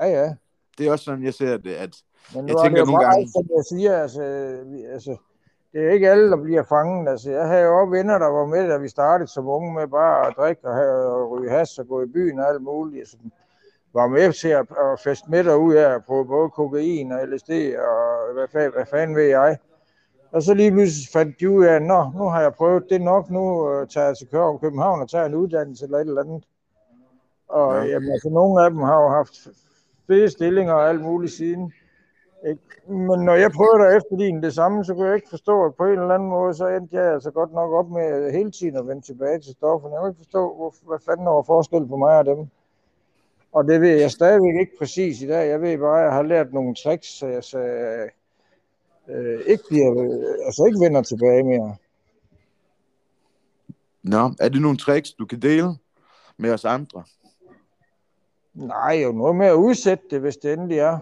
[0.00, 0.34] Ja, ja.
[0.78, 1.96] Det er også sådan, jeg ser det, at
[2.34, 4.22] Men Jeg er tænker det nogle gange- som jeg siger, altså,
[4.66, 5.16] vi, altså,
[5.72, 7.08] det er ikke alle, der bliver fanget.
[7.08, 9.86] Altså, jeg havde jo også venner, der var med, da vi startede som unge med
[9.86, 13.00] bare at drikke og, have, og ryge has og gå i byen og alt muligt.
[13.00, 13.16] Altså,
[13.96, 17.50] var med til at, at feste med ud af at prøve både kokain og LSD
[17.88, 19.58] og hvad, fa- hvad fanden ved jeg.
[20.32, 23.30] Og så lige pludselig fandt de ud af, nå, nu har jeg prøvet det nok,
[23.30, 26.44] nu øh, tager jeg til København- København og tager en uddannelse eller et eller andet.
[27.48, 27.84] Og ja.
[27.84, 29.34] jamen, altså, nogle af dem har jo haft
[30.06, 31.72] fede stillinger og alt muligt siden.
[32.48, 32.62] Ikke?
[32.88, 35.84] Men når jeg prøvede at efterligne det samme, så kunne jeg ikke forstå, at på
[35.84, 38.86] en eller anden måde, så endte jeg altså godt nok op med hele tiden at
[38.88, 39.94] vende tilbage til stofferne.
[39.94, 42.48] Jeg kunne ikke forstå, hvor, hvad fanden der var forskel på mig og dem.
[43.52, 45.48] Og det ved jeg stadigvæk ikke præcis i dag.
[45.48, 47.58] Jeg ved bare, at jeg har lært nogle tricks, så jeg så,
[49.08, 49.90] øh, ikke, bliver,
[50.46, 51.76] altså ikke vender tilbage mere.
[54.02, 55.68] Nå, er det nogle tricks, du kan dele
[56.36, 57.04] med os andre?
[58.54, 60.98] Nej, jo noget med at udsætte det, hvis det endelig er.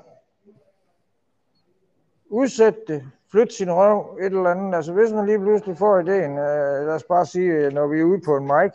[2.28, 3.04] Udsætte det.
[3.30, 4.74] Flyt sin røv, et eller andet.
[4.74, 8.00] Altså hvis man lige pludselig får ideen, øh, lad os bare sige, øh, når vi
[8.00, 8.72] er ude på en mic,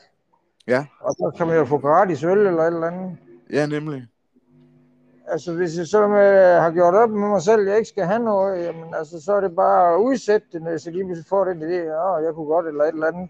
[0.69, 3.17] Ja, og så kan man jo få gratis øl eller et eller andet.
[3.49, 4.07] Ja nemlig.
[5.27, 8.05] Altså hvis jeg så med, har gjort op med mig selv, at jeg ikke skal
[8.05, 11.05] have noget, jamen altså så er det bare at udsætte det, når jeg så lige
[11.05, 11.75] pludselig får den idé,
[12.17, 13.29] at jeg kunne godt eller et eller andet.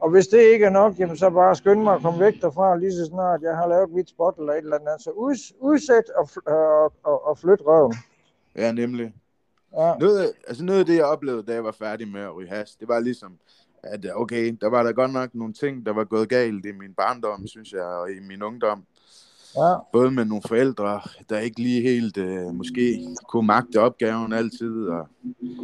[0.00, 2.76] Og hvis det ikke er nok, jamen så bare skynde mig at komme væk derfra,
[2.76, 4.92] lige så snart jeg har lavet mit spot eller et eller andet.
[4.92, 7.94] Altså uds, udsæt og, fl- og, og, og flyt røven.
[8.56, 9.14] Ja, nemlig.
[9.76, 9.94] Ja.
[10.00, 12.80] Noget, altså noget af det, jeg oplevede, da jeg var færdig med at ryge hash,
[12.80, 13.38] det var ligesom,
[13.82, 16.72] at øh, okay, der var der godt nok nogle ting, der var gået galt i
[16.72, 18.84] min barndom, synes jeg, og i min ungdom.
[19.56, 19.74] Ja.
[19.92, 25.06] Både med nogle forældre, der ikke lige helt øh, måske kunne magte opgaven altid, og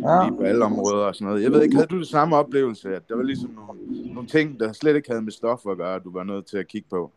[0.02, 0.24] Ja.
[0.28, 1.42] lige på alle områder og sådan noget.
[1.42, 3.80] Jeg ved ikke, havde du det samme oplevelse, at der var ligesom nogle,
[4.14, 6.68] nogle ting, der slet ikke havde med stoffer at gøre, du var nødt til at
[6.68, 7.10] kigge på?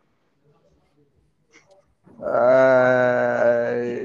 [2.21, 4.01] Øh,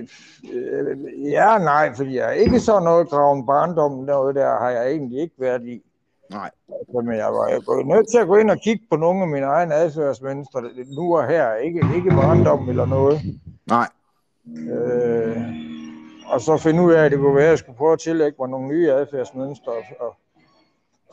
[0.53, 0.97] øh,
[1.31, 5.21] ja, nej, fordi jeg er ikke så noget graven barndom, noget der har jeg egentlig
[5.21, 5.83] ikke været i.
[6.31, 6.51] Nej.
[6.69, 9.23] Altså, men jeg var, jeg var nødt til at gå ind og kigge på nogle
[9.23, 10.63] af mine egne adfærdsmønstre,
[10.97, 13.21] nu og her, ikke, ikke barndom eller noget.
[13.67, 13.89] Nej.
[14.57, 15.43] Øh,
[16.27, 18.37] og så finde ud af, at det kunne være, at jeg skulle prøve at tillægge
[18.39, 20.17] mig nogle nye adfærdsmønstre og, og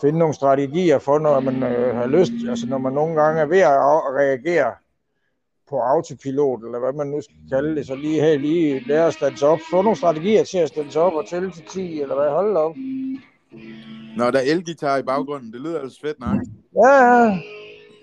[0.01, 3.45] finde nogle strategier for, når man øh, har lyst, altså når man nogle gange er
[3.45, 3.71] ved at
[4.15, 4.73] reagere
[5.69, 9.13] på autopilot, eller hvad man nu skal kalde det, så lige her lige lære at
[9.13, 9.59] stands op.
[9.71, 12.75] Få nogle strategier til at stands op og tælle til 10, eller hvad, hold op.
[14.17, 16.37] Når der er elgitar i baggrunden, det lyder altså fedt nok.
[16.75, 17.37] Ja, ja.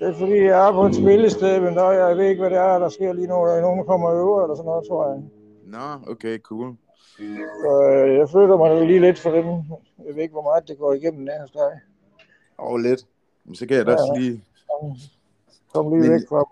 [0.01, 2.59] Det er fordi, jeg er på et spillested, men der, jeg ved ikke, hvad det
[2.59, 3.35] er, der sker lige nu.
[3.35, 5.23] Der er nogen, der kommer over, eller sådan noget, tror jeg.
[5.67, 6.75] Nå, okay, cool.
[7.63, 9.47] Så øh, jeg føler mig lige lidt for dem.
[10.07, 11.73] Jeg ved ikke, hvor meget det går igennem der hos dig.
[12.59, 13.07] Og lidt.
[13.45, 14.45] Men så kan jeg da også lige,
[15.75, 16.45] Kom lige Men- væk fra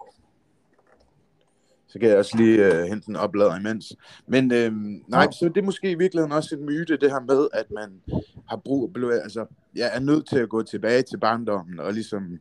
[1.88, 3.92] så kan jeg også lige øh, hente en oplader imens.
[4.26, 7.48] Men øhm, nej, så det er måske i virkeligheden også en myte, det her med,
[7.52, 8.90] at man har brug,
[9.22, 9.46] altså,
[9.76, 12.38] jeg er nødt til at gå tilbage til barndommen og ligesom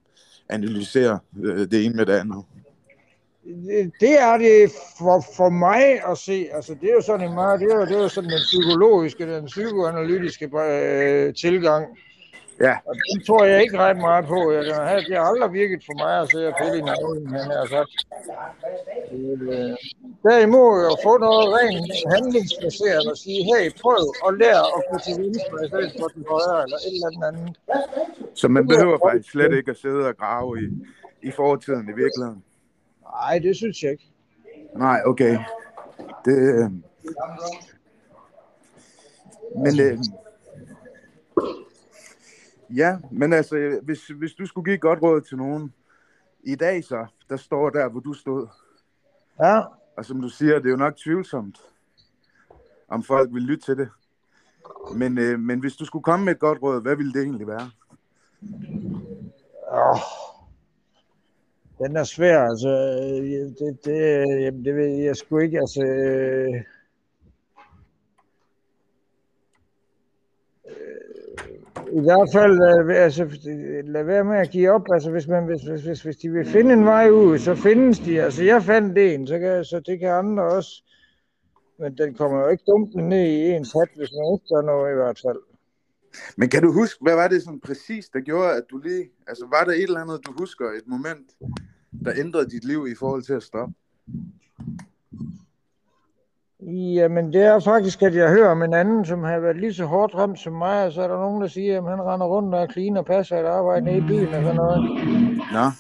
[0.50, 2.44] analysere øh, det ene med det andet.
[3.46, 6.48] Det- Det er det for, for mig at se.
[6.54, 8.40] Altså, det er jo sådan en meget, det er jo, det er jo sådan den
[8.52, 11.86] psykologiske, den psykoanalytiske øh, tilgang.
[12.62, 12.76] Ja.
[12.86, 14.52] Og den tror jeg ikke ret meget på.
[14.52, 17.52] Jeg, har, det har aldrig virket for mig at se og pille i navlen, han
[17.58, 17.98] har sagt.
[19.12, 19.74] Øh,
[20.28, 25.14] derimod at få noget rent handlingsbaseret og sige, hey, prøv at lære at gå til
[25.24, 27.58] venstre i stedet for til højre, eller et eller andet.
[28.34, 30.68] Så man behøver faktisk slet ikke at sidde og grave i,
[31.28, 32.44] i fortiden i virkeligheden.
[33.02, 34.10] Nej, det synes jeg ikke.
[34.76, 35.38] Nej, okay.
[36.26, 36.72] Det, øh...
[39.64, 39.98] Men øh...
[42.76, 45.74] ja, men altså, hvis, hvis du skulle give et godt råd til nogen
[46.44, 48.48] i dag så, der står der, hvor du stod,
[49.40, 49.62] Ja,
[49.98, 51.60] og som du siger, det er jo nok tvivlsomt,
[52.88, 53.90] om folk vil lytte til det.
[54.96, 57.48] Men, øh, men hvis du skulle komme med et godt råd, hvad ville det egentlig
[57.48, 57.70] være?
[59.72, 60.00] Åh,
[61.80, 62.70] den er svær, altså.
[62.70, 65.84] øh, Det, det, jamen, det ved jeg sgu ikke, altså.
[65.84, 66.64] øh,
[71.92, 73.24] I hvert fald, øh, altså,
[73.84, 74.86] lad være med at give op.
[74.94, 78.00] Altså, hvis, man, hvis, hvis, hvis, hvis de vil finde en vej ud, så findes
[78.00, 78.22] de.
[78.22, 80.84] Altså, jeg fandt en, så, kan, så det kan andre også.
[81.80, 84.92] Men den kommer jo ikke dumt ned i en hat, hvis man ikke gør noget
[84.92, 85.42] i hvert fald.
[86.38, 89.10] Men kan du huske, hvad var det sådan præcis, der gjorde, at du lige...
[89.28, 91.28] Altså, var der et eller andet, du husker, et moment,
[92.06, 93.74] der ændrede dit liv i forhold til at stoppe?
[96.66, 99.86] Jamen, det er faktisk, at jeg hører om en anden, som har været lige så
[99.86, 102.56] hårdt ramt som mig, og så er der nogen, der siger, at han render rundt
[102.56, 104.82] og er clean og passer et arbejde nede i byen og sådan noget.
[105.54, 105.72] Nå,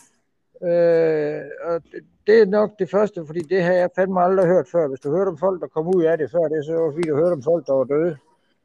[0.63, 4.68] Øh, og det, det er nok det første, fordi det har jeg fandme aldrig hørt
[4.72, 4.88] før.
[4.88, 7.10] Hvis du hørte om folk, der kom ud af det før, det er så fordi
[7.10, 8.18] du hørte om folk, der var døde.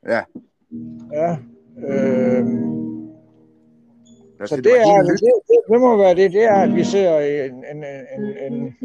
[0.09, 0.23] ja.
[1.13, 1.37] Ja.
[1.89, 2.47] Øh,
[4.47, 7.65] Så det, er, det, det, det må være det, det er, at vi ser en,
[7.73, 7.85] en,
[8.17, 8.77] en, en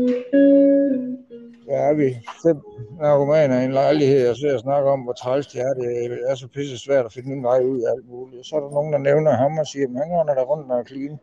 [1.65, 2.57] hvad er vi, fem
[2.99, 5.73] narkomaner i en lejlighed og sidder og snakker om, hvor træls det er.
[5.73, 8.45] Det er så pisse svært at finde en vej ud af alt muligt.
[8.45, 10.79] Så er der nogen, der nævner ham og siger, at han render der rundt og
[10.79, 11.19] er clean.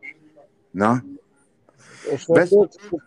[0.73, 0.95] Nå,
[2.17, 2.99] Så Hvad- det,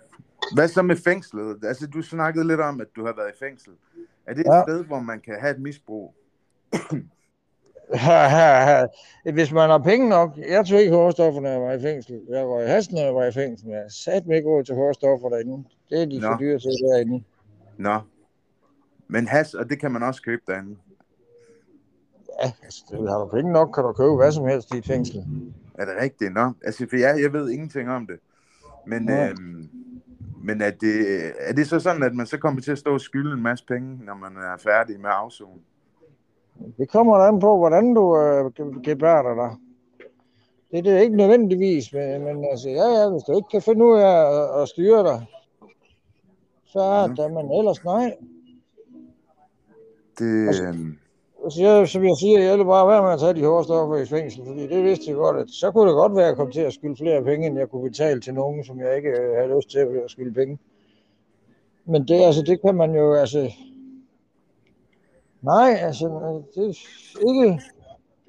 [0.55, 1.65] hvad så med fængslet?
[1.65, 3.73] Altså, du snakkede lidt om, at du har været i fængsel.
[4.27, 4.63] Er det et Ja.
[4.63, 6.15] sted, hvor man kan have et misbrug?
[9.35, 12.21] Hvis man har penge nok, jeg tog ikke hårdstoffer, når jeg var i fængsel.
[12.29, 14.75] Jeg var i hasten, når jeg var i fængsel, jeg satte mig ikke råd til
[14.75, 15.69] hårdstoffer derinde.
[15.91, 17.25] Det er de for dyre til derinde.
[17.77, 17.99] Nå.
[19.09, 20.77] Men has, og det kan man også købe derinde.
[22.43, 25.27] Ja, altså, har du penge nok, kan du købe hvad som helst i et fængsel.
[25.75, 26.35] Er det rigtigt?
[26.35, 28.19] Nå, altså, for jeg, jeg ved ingenting om det.
[28.87, 29.29] Men, Nej.
[29.29, 29.69] øhm,
[30.43, 33.01] men er, det, er det så sådan, at man så kommer til at stå og
[33.01, 35.63] skylde en masse penge, når man er færdig med afsonen?
[36.79, 39.57] Det kommer an på, hvordan du øh, ge- gebærder dig.
[40.71, 43.85] Det er det ikke nødvendigvis, men, men altså, ja, ja, hvis du ikke kan finde
[43.85, 44.17] ud af
[44.57, 45.27] at, at styre dig,
[46.67, 47.07] så er Ja.
[47.23, 48.17] det, men ellers nej.
[50.19, 50.99] Det, Altså- øhm,
[51.45, 53.97] Altså, jeg, som jeg siger, jeg vil bare være med at tage de hårde stoffer
[53.97, 56.37] i fængsel, fordi det vidste jeg godt, at så kunne det godt være, at jeg
[56.37, 59.09] kom til at skylde flere penge, end jeg kunne betale til nogen, som jeg ikke
[59.09, 60.59] øh, havde lyst til at skylde penge.
[61.85, 63.51] Men det, altså, det kan man jo, altså...
[65.53, 66.07] Nej, altså,
[66.55, 67.61] det er ikke,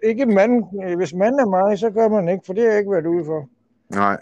[0.04, 0.54] ikke mand,
[0.98, 3.26] hvis man er mig, så gør man ikke, for det har jeg ikke været ude
[3.26, 3.50] for.
[3.90, 4.18] nej.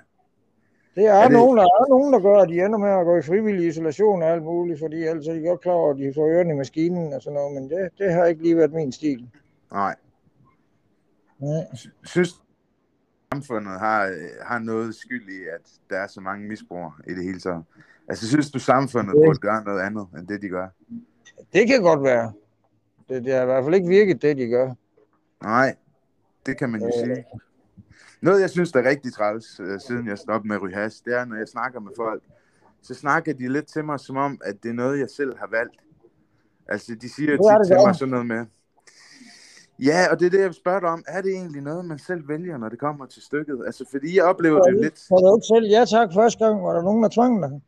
[0.96, 1.38] Det er, Er er det- det...
[1.40, 4.22] Nogen, der er nogen, der gør, at de ender med at gå i frivillig isolation
[4.24, 7.14] og alt muligt, fordi er de godt klar over, at de får ørerne i maskinen
[7.14, 9.30] og sådan noget, men det, det har ikke lige været min stil.
[9.72, 9.96] Nej.
[11.40, 11.64] Nej.
[12.04, 12.42] Synes
[13.34, 14.12] samfundet har,
[14.44, 17.64] har noget skyld i, at der er så mange misbrugere i det hele taget?
[18.10, 19.26] Altså, synes du, samfundet Ja.
[19.28, 20.68] burde gøre noget andet, end det, de gør?
[21.54, 22.34] Det kan godt være.
[23.10, 24.74] Det, det har i hvert fald ikke virket, det de gør.
[25.44, 25.76] Nej,
[26.46, 26.94] det kan man jo Øh.
[26.94, 27.26] sige.
[28.22, 31.26] Noget, jeg synes, der er rigtig træls, øh, siden jeg stoppede med hash, det er,
[31.26, 32.24] når jeg snakker med folk,
[32.82, 35.48] så snakker de lidt til mig, som om, at det er noget, jeg selv har
[35.52, 35.76] valgt.
[36.68, 38.46] Altså, de siger Det er tit det til mig sådan noget med,
[39.80, 42.00] ja, og det er det, jeg vil spørge dig om, er det egentlig noget, man
[42.00, 43.64] selv vælger, når det kommer til stykket?
[43.66, 46.64] Altså, fordi jeg oplever det jo lidt, Kan du ikke selv ja tak første gang,
[46.64, 47.62] var der nogen, der tvang dig?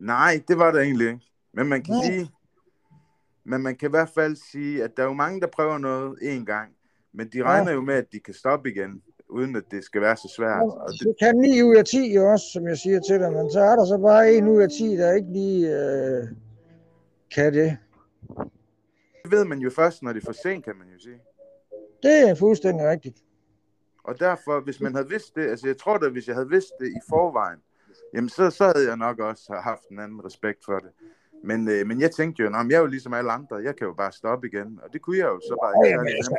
[0.00, 1.20] nej, det var der egentlig ikke.
[1.52, 2.04] Men man kan Nej.
[2.06, 2.30] sige,
[3.44, 6.18] men man kan i hvert fald sige, at der er jo mange, der prøver noget
[6.22, 6.72] en gang,
[7.12, 10.16] men de regner jo med, at de kan stoppe igen, uden at det skal være
[10.16, 10.62] så svært.
[10.62, 13.32] Og det, Det kan 9 ud af 10 jo også, som jeg siger til dig,
[13.32, 16.28] men så er der så bare 1 ud af 10, der ikke lige øh,
[17.34, 17.78] kan det.
[19.22, 21.20] det ved man jo først, når det er for sent, kan man jo sige.
[22.02, 23.18] Det er fuldstændig rigtigt.
[24.04, 26.72] Og derfor, hvis man havde vidst det, altså jeg tror da, hvis jeg havde vidst
[26.80, 27.58] det i forvejen,
[28.14, 30.90] jamen så, så havde jeg nok også haft en anden respekt for det.
[31.44, 33.86] Men, øh, men jeg tænkte jo, at jeg er jo ligesom alle andre, jeg kan
[33.86, 34.78] jo bare stoppe igen.
[34.82, 35.98] Og det kunne jeg jo så bare Ja, ikke.
[35.98, 36.36] men altså,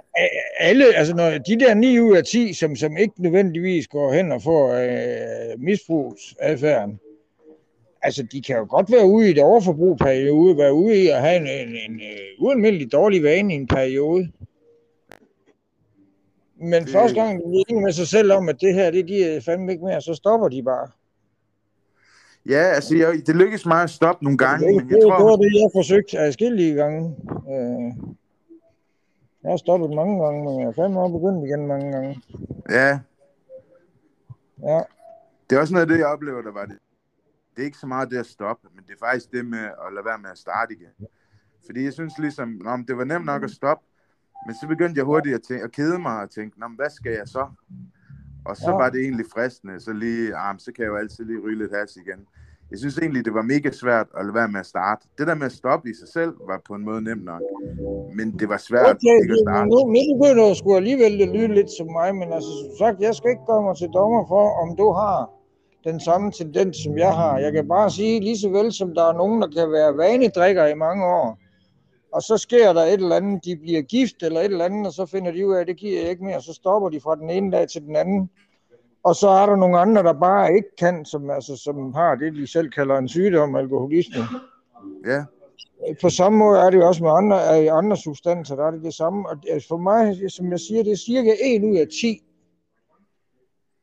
[0.59, 4.31] alle, altså når de der 9 ud af 10, som, som ikke nødvendigvis går hen
[4.31, 6.99] og får øh, misbrugsadfærden,
[8.01, 11.35] altså de kan jo godt være ude i et overforbrugperiode, være ude i at have
[11.37, 12.01] en, en, en, en
[12.39, 14.31] ualmindelig dårlig vane i en periode.
[16.57, 16.89] Men det...
[16.91, 19.71] første gang de er enige med sig selv om, at det her, det giver fandme
[19.71, 20.89] ikke mere, så stopper de bare.
[22.49, 25.07] Ja, altså jeg, det lykkedes mig at stoppe nogle gange, det, men det, jeg det
[25.07, 27.15] var tror, det, jeg forsøgte adskillige gange.
[27.53, 27.93] Øh,
[29.43, 32.21] jeg har stoppet mange gange, men jeg er fandme også begyndt igen mange gange.
[32.69, 32.99] ja,
[34.63, 34.81] Ja.
[35.49, 36.77] det er også noget af det, jeg oplever, der var det.
[37.55, 39.93] Det er ikke så meget det at stoppe, men det er faktisk det med at
[39.95, 41.07] lade være med at starte igen.
[41.65, 43.85] Fordi jeg synes ligesom, om det var nemt nok at stoppe,
[44.47, 46.89] men så begyndte jeg hurtigt at, tænke, at kede mig og tænke, "Nå, men hvad
[46.89, 47.47] skal jeg så?
[48.45, 48.75] Og så Ja.
[48.81, 51.71] var det egentlig fristende, så lige, ah, så kan jeg jo altid lige ryge lidt
[51.79, 52.21] has igen.
[52.71, 55.01] Jeg synes egentlig, det var mega svært at lade være med at starte.
[55.17, 57.41] Det der med at stoppe i sig selv var på en måde nemt nok,
[58.17, 59.69] men det var svært Okay, ikke at starte.
[59.73, 62.97] nu, nu begynder du sgu alligevel at lyde lidt som mig, men altså som sagt,
[63.07, 65.17] jeg skal ikke gøre mig til dommer for, om du har
[65.89, 67.37] den samme tendens, som jeg har.
[67.45, 70.65] Jeg kan bare sige, lige så vel som der er nogen, der kan være vanedrikker
[70.65, 71.27] i mange år,
[72.15, 74.93] og så sker der et eller andet, de bliver gift eller et eller andet, og
[74.93, 77.01] så finder de ud af, at det giver jeg ikke mere, og så stopper de
[77.01, 78.29] fra den ene dag til den anden.
[79.03, 82.33] Og så er der nogle andre, der bare ikke kan, som, altså, som har det,
[82.33, 84.23] de selv kalder en sygdom, alkoholisme.
[85.05, 85.23] Ja,
[86.01, 88.83] På samme måde er det jo også med andre, øh, andre substanser, der er det
[88.83, 89.29] det samme.
[89.29, 92.24] Og for mig, som jeg siger, det er cirka 1 ud af 10,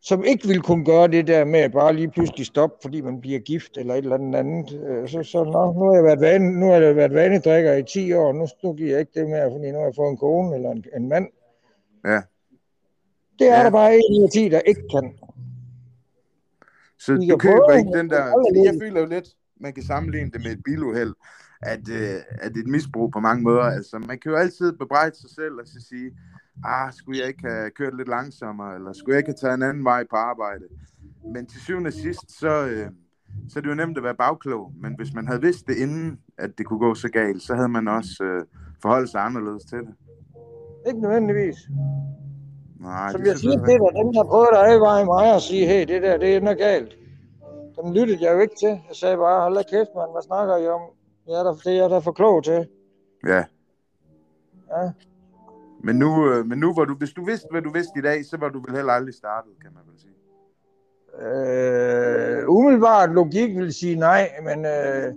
[0.03, 3.21] som ikke vil kunne gøre det der med at bare lige pludselig stoppe, fordi man
[3.21, 4.81] bliver gift eller et eller andet andet.
[4.89, 7.83] Øh, Så, så nå, nu har jeg været, vane, nu har jeg været vanedrikker i
[7.93, 10.17] 10 år, nu, nu giver jeg ikke det mere, fordi nu har jeg fået en
[10.17, 11.27] kone eller en, en mand.
[12.05, 12.21] ja.
[13.39, 13.65] Det er Ja.
[13.65, 15.15] der bare 1 ud af 10, der ikke kan.
[16.99, 18.25] Så du kan køber prøve, ikke den der...
[18.49, 19.29] Fordi jeg føler jo lidt,
[19.61, 21.15] man kan sammenligne det med et biluheld,
[21.63, 23.63] at, øh, at et misbrug på mange måder.
[23.63, 26.11] Altså, man kan jo altid bebrejde sig selv og så sige,
[26.65, 29.63] ah, skulle jeg ikke have kørt lidt langsommere, eller skulle jeg ikke have taget en
[29.63, 30.65] anden vej på arbejde.
[31.35, 32.87] Men til syvende og sidst, så, øh,
[33.49, 34.73] så er det jo nemt at være bagklog.
[34.83, 37.69] Men hvis man havde vidst det inden, at det kunne gå så galt, så havde
[37.69, 38.45] man også øh,
[38.83, 39.95] forholdt sig anderledes til det.
[40.87, 41.57] Ikke nødvendigvis.
[42.81, 45.67] Nej, Som det er jeg siger dig, dem der prøvede at advare mig og sige,
[45.67, 46.97] hey, det der, det ender galt.
[47.77, 48.69] Dem lyttede jeg jo ikke til.
[48.69, 50.81] Jeg sagde bare, hold da kæft, mand, hvad snakker I om?
[51.29, 52.69] Jeg er der, det er jeg der for klog til.
[53.27, 53.43] Ja.
[54.77, 54.85] Ja.
[55.85, 58.25] Men nu, øh, men nu hvor du, hvis du vidste, hvad du vidste i dag,
[58.25, 60.13] så var du vel heller aldrig startet, kan man vel sige.
[61.21, 65.15] Øh, umiddelbart logik vil sige nej, men øh,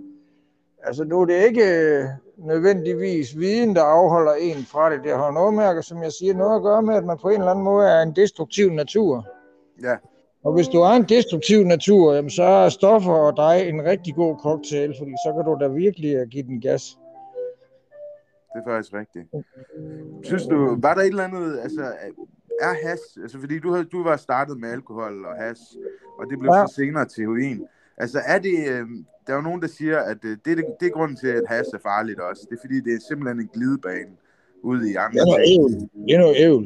[0.82, 2.04] altså nu er det ikke øh,
[2.38, 5.04] nødvendigvis viden, der afholder en fra det.
[5.04, 7.40] Det har noget med, som jeg siger, noget at gøre med, at man på en
[7.40, 9.26] eller anden måde er en destruktiv natur.
[9.82, 9.96] Ja,
[10.44, 14.14] Og hvis du er en destruktiv natur, jamen, så er stoffer og dig en rigtig
[14.14, 16.98] god cocktail, fordi så kan du da virkelig øh, give den gas.
[18.56, 19.26] Det er faktisk rigtigt.
[20.22, 21.82] Synes du, var der et eller andet, altså,
[22.60, 25.58] er has, altså fordi du, havde, du var startet med alkohol og has,
[26.18, 26.66] og det blev Ja.
[26.66, 27.64] så senere til heroin.
[27.96, 28.86] Altså er det, øh,
[29.26, 31.42] der er jo nogen, der siger, at øh, det, er det, er grunden til, at
[31.48, 32.42] has er farligt også.
[32.50, 34.12] Det er fordi, det er simpelthen en glidebane
[34.62, 35.70] ud i andre Det er noget ævl.
[36.08, 36.64] Det er noget ævl.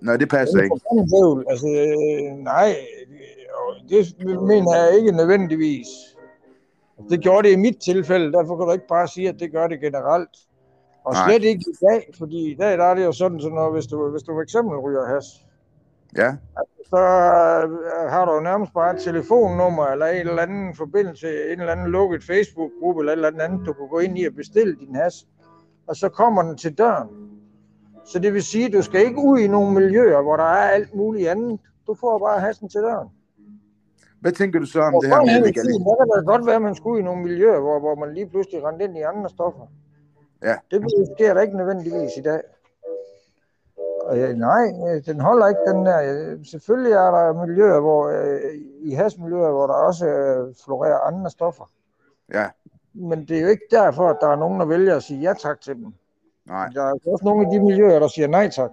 [0.00, 0.74] Nå, det passer Det ikke.
[0.74, 1.44] er forbandet ævl.
[1.52, 2.76] Altså, øh, nej,
[3.90, 4.04] det
[4.52, 5.86] mener jeg ikke nødvendigvis.
[7.10, 9.66] Det gjorde det i mit tilfælde, derfor kan du ikke bare sige, at det gør
[9.66, 10.30] det generelt.
[11.04, 11.28] Og Nej.
[11.28, 13.86] slet ikke i dag, fordi i dag der er det jo sådan, så når, hvis,
[13.86, 15.24] du, hvis du for eksempel ryger has,
[16.16, 16.36] Ja,
[16.86, 21.72] så øh, har du nærmest bare et telefonnummer eller en eller anden forbindelse, en eller
[21.72, 24.94] anden lukket Facebook-gruppe eller et eller andet, du kan gå ind i og bestille din
[24.94, 25.26] has,
[25.86, 27.08] og så kommer den til døren.
[28.06, 30.68] Så det vil sige, at du skal ikke ud i nogle miljøer, hvor der er
[30.70, 31.60] alt muligt andet.
[31.86, 33.08] Du får bare hassen til døren.
[34.20, 35.84] hvad tænker du så om Og det her med legalisering?
[35.84, 38.14] der kan det godt være, at man skulle ud i nogle miljøer, hvor, hvor man
[38.14, 39.66] lige pludselig rendte ind i andre stoffer.
[40.42, 40.56] Ja.
[40.70, 40.82] Det
[41.16, 42.42] sker der ikke nødvendigvis i dag.
[44.02, 46.00] Og, øh, nej, øh, den holder ikke den der.
[46.02, 48.40] Øh, Selvfølgelig er der miljøer, hvor, øh,
[48.80, 51.70] i hasmiljøer, hvor der også øh, florerer andre stoffer.
[52.34, 52.48] Ja,
[52.92, 55.34] Men det er jo ikke derfor, at der er nogen, der vælger at sige ja
[55.42, 55.94] tak til dem.
[56.46, 56.68] nej.
[56.68, 58.70] Der er også nogle af de miljøer, der siger nej tak.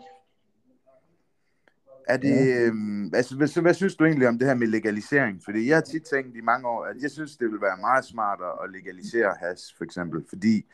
[2.07, 5.41] Er det, øhm, altså, hvad, så hvad synes du egentlig om det her med legalisering?
[5.45, 8.05] Fordi jeg har tit tænkt i mange år, at jeg synes, det vil være meget
[8.05, 10.25] smartere at legalisere has, for eksempel.
[10.29, 10.65] Fordi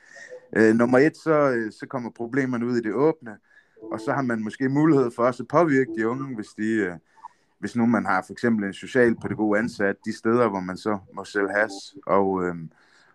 [0.56, 3.38] øh, nummer et, så, øh, så kommer problemerne ud i det åbne,
[3.92, 6.96] og så har man måske mulighed for også at påvirke de unge, hvis de, øh,
[7.60, 11.24] hvis nu man har for eksempel en socialpædagog ansat de steder, hvor man så må
[11.24, 11.74] sælge has.
[12.06, 12.56] Og, øh,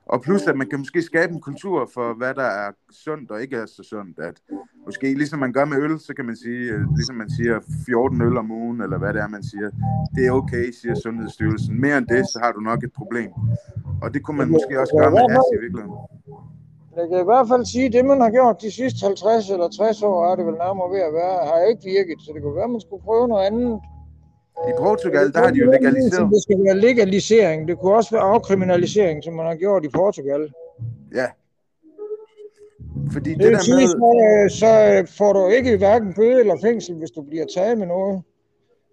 [0.07, 3.43] og plus, at man kan måske skabe en kultur for, hvad der er sundt og
[3.43, 4.19] ikke er så sundt.
[4.19, 4.43] At
[4.87, 8.23] måske ligesom man gør med øl, så kan man sige, øh, ligesom man siger 14
[8.23, 9.71] øl om ugen, eller hvad det er, man siger.
[10.15, 11.81] Det er okay, siger Sundhedsstyrelsen.
[11.81, 13.31] Mere end det, så har du nok et problem.
[14.03, 15.97] Og det kunne man måske også gøre med has i virkeligheden.
[16.97, 19.69] Jeg kan i hvert fald sige, at det, man har gjort de sidste 50 eller
[19.69, 22.17] 60 år, er det vel nærmere ved at være, har ikke virket.
[22.25, 23.81] Så det kunne være, at man skulle prøve noget andet.
[24.71, 26.31] I Portugal, der har de jo legaliseret.
[26.35, 27.69] Det skal være legalisering.
[27.69, 30.53] Det kunne også være afkriminalisering, som man har gjort i Portugal.
[31.15, 31.27] Ja.
[33.13, 34.51] Fordi Det det der sige, med...
[34.51, 34.71] så, så
[35.19, 38.23] får du ikke hverken bøde eller fængsel, hvis du bliver taget med noget.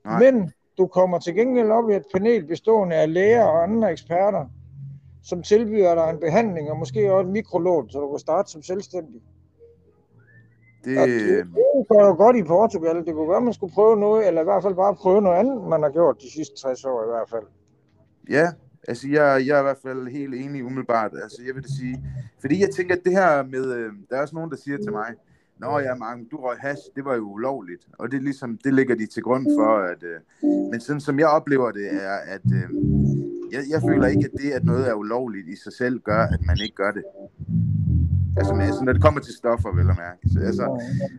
[0.06, 0.20] Nej.
[0.20, 4.46] Men du kommer til gengæld op i et panel bestående af læger og andre eksperter,
[5.30, 8.64] som tilbyder dig en behandling og måske også et mikrolån, så du kan starte som
[8.64, 9.22] selvstændig.
[10.86, 11.46] Det, Og det,
[11.78, 13.06] det går jo godt i Portugal.
[13.06, 15.38] Det kunne være, at man skulle prøve noget, eller i hvert fald bare prøve noget
[15.38, 17.48] andet, man har gjort de sidste 60 år i hvert fald.
[18.30, 18.48] Ja,
[18.88, 21.12] altså jeg, jeg er i hvert fald helt enig umiddelbart.
[21.24, 22.04] Altså jeg vil da sige,
[22.42, 24.92] fordi jeg tænker, at det her med, øh, der er også nogen, der siger til
[24.92, 25.10] mig,
[25.60, 27.88] Nå ja, Mark, du røg hash, det var jo ulovligt.
[28.00, 30.20] Og det er ligesom, det ligger de til grund for, at, øh,
[30.72, 32.70] men sådan som jeg oplever det, er, at øh,
[33.52, 36.42] jeg, jeg føler ikke, at det, at noget er ulovligt i sig selv, gør, at
[36.50, 37.04] man ikke gør det.
[38.38, 40.22] Altså, men, altså når det kommer til stoffer, vel at mærke.
[40.34, 40.66] Så, altså,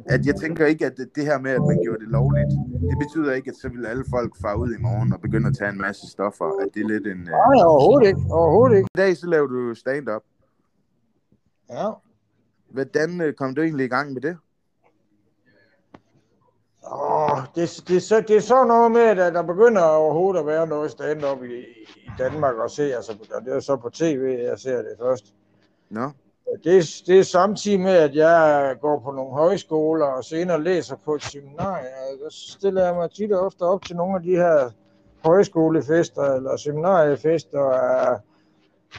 [0.06, 2.52] at jeg tænker ikke, at det, det her med, at man gjorde det lovligt,
[2.90, 5.56] det betyder ikke, at så vil alle folk fare ud i morgen og begynde at
[5.58, 6.44] tage en masse stoffer.
[6.62, 7.20] At det er lidt en...
[7.20, 7.26] Øh...
[7.26, 8.20] Nej, overhovedet ikke.
[8.30, 8.88] Overhovedet ikke.
[8.94, 10.24] I dag så laver du stand-up.
[11.70, 11.88] Ja.
[12.70, 14.36] Hvordan øh, kom du egentlig i gang med det?
[16.92, 20.46] Åh, det, det, er så, det er så noget med, at der begynder overhovedet at
[20.46, 21.58] være noget stand-up i,
[21.96, 25.34] i Danmark og se, altså, og det er så på tv, jeg ser det først.
[25.90, 26.10] Nå,
[26.64, 31.14] Det, det er samtidig med, at jeg går på nogle højskoler og senere læser på
[31.14, 31.88] et seminarie.
[32.24, 34.70] Der stiller jeg mig tit og ofte op til nogle af de her
[35.24, 38.18] højskolefester eller seminariefester af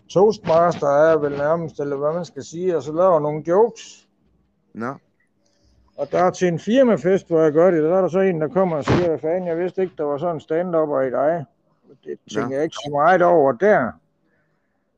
[0.09, 4.07] Toastmaster er vel nærmest, eller hvad man skal sige, og så laver nogle jokes.
[4.73, 4.93] nå,
[5.99, 8.41] Og der er til en firmafest, hvor jeg gør det, der er der så en,
[8.41, 11.45] der kommer og siger, fanden, jeg vidste ikke, der var sådan en stand-upper i dig.
[12.05, 12.55] Det tænker Nå.
[12.55, 13.91] jeg ikke så meget over der.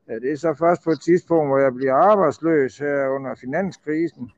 [0.08, 4.30] Ja, det er så først på et tidspunkt, hvor jeg bliver arbejdsløs her under finanskrisen.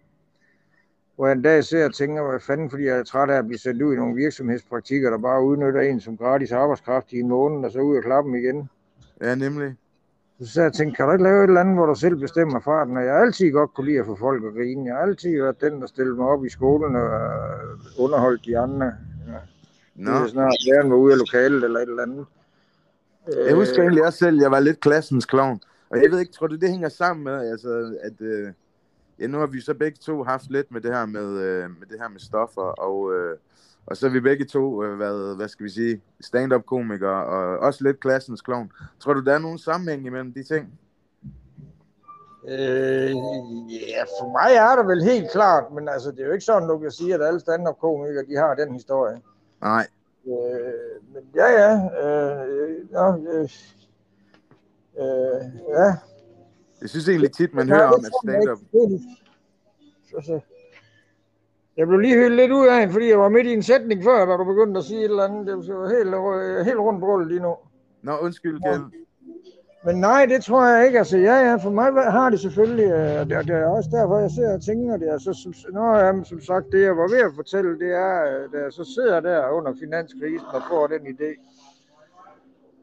[1.17, 3.47] Hvor jeg en dag ser og tænker, hvad fanden, fordi jeg er træt af at
[3.47, 7.29] blive sendt ud i nogle virksomhedspraktikker, der bare udnytter en som gratis arbejdskraft i en
[7.29, 8.71] måned, og så ud og klappe dem igen.
[9.23, 9.75] ja, nemlig.
[10.41, 12.61] Så sad jeg tænkte, kan du ikke lave et eller andet, hvor du selv bestemmer
[12.61, 12.97] farten?
[12.97, 14.87] Og jeg har altid godt kunne lide at få folk at grine.
[14.87, 18.59] Jeg har altid været den, der stillede mig op i skolen og øh, underholdt de
[18.59, 18.87] andre.
[18.87, 19.39] Ja.
[19.95, 20.11] Nå.
[20.11, 22.27] Det er snart læreren var ude af lokalet eller et eller andet.
[23.47, 25.61] Jeg husker egentlig også selv, jeg var lidt klassens klovn.
[25.91, 28.53] Og jeg ved ikke, tror du, det hænger sammen med, altså, at øh,
[29.19, 31.87] ja, nu har vi så begge to haft lidt med det her med, øh, med,
[31.91, 33.37] det her med stoffer, og, øh,
[33.87, 37.59] og så har vi begge to øh, været, hvad skal vi sige, stand-up komikere, og
[37.59, 38.73] også lidt klassens klovn.
[39.01, 40.79] Tror du, der er nogen sammenhæng imellem de ting?
[42.49, 43.11] Øh,
[43.71, 46.69] ja, for mig er det vel helt klart, men altså, det er jo ikke sådan,
[46.69, 49.21] du kan sige, at alle stand-up-komikere, de har den historie.
[49.61, 49.87] Nej.
[50.27, 50.33] Øh,
[51.15, 51.73] men ja, ja.
[51.75, 53.49] Øh, ja, øh,
[54.99, 55.97] øh, ja.
[56.81, 58.59] Jeg synes egentlig tit, man hører om, at stand-up...
[60.17, 60.41] Altså,
[61.77, 64.05] jeg blev lige hyldet lidt ud af hende, fordi jeg var midt i en sætning
[64.05, 65.47] før, da du begyndte at sige et eller andet.
[65.47, 67.55] Det var helt, helt rundt på lige nu.
[68.03, 68.83] Nå, undskyld, Kjeld.
[69.87, 70.99] Men nej, det tror jeg ikke.
[70.99, 74.19] Altså, ja, ja, for mig har det selvfølgelig, øh, og det, det er også derfor,
[74.19, 75.09] jeg ser og tænker det.
[75.09, 78.15] Altså, som, nå, ja, men som sagt, det jeg var ved at fortælle, det er,
[78.31, 81.31] øh, da jeg så sidder der under finanskrisen og får den idé.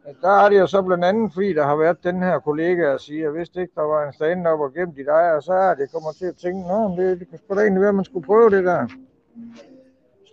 [0.06, 2.94] At Der er det jo så blandt andet, fordi der har været den her kollega,
[2.94, 5.54] og siger, jeg vidste ikke, der var en stand-up og gemt i dig, og så
[5.54, 7.96] er det kommer til at tænke, nå, det, det kunne sgu da egentlig være, at
[7.96, 8.88] man skulle prøve det der.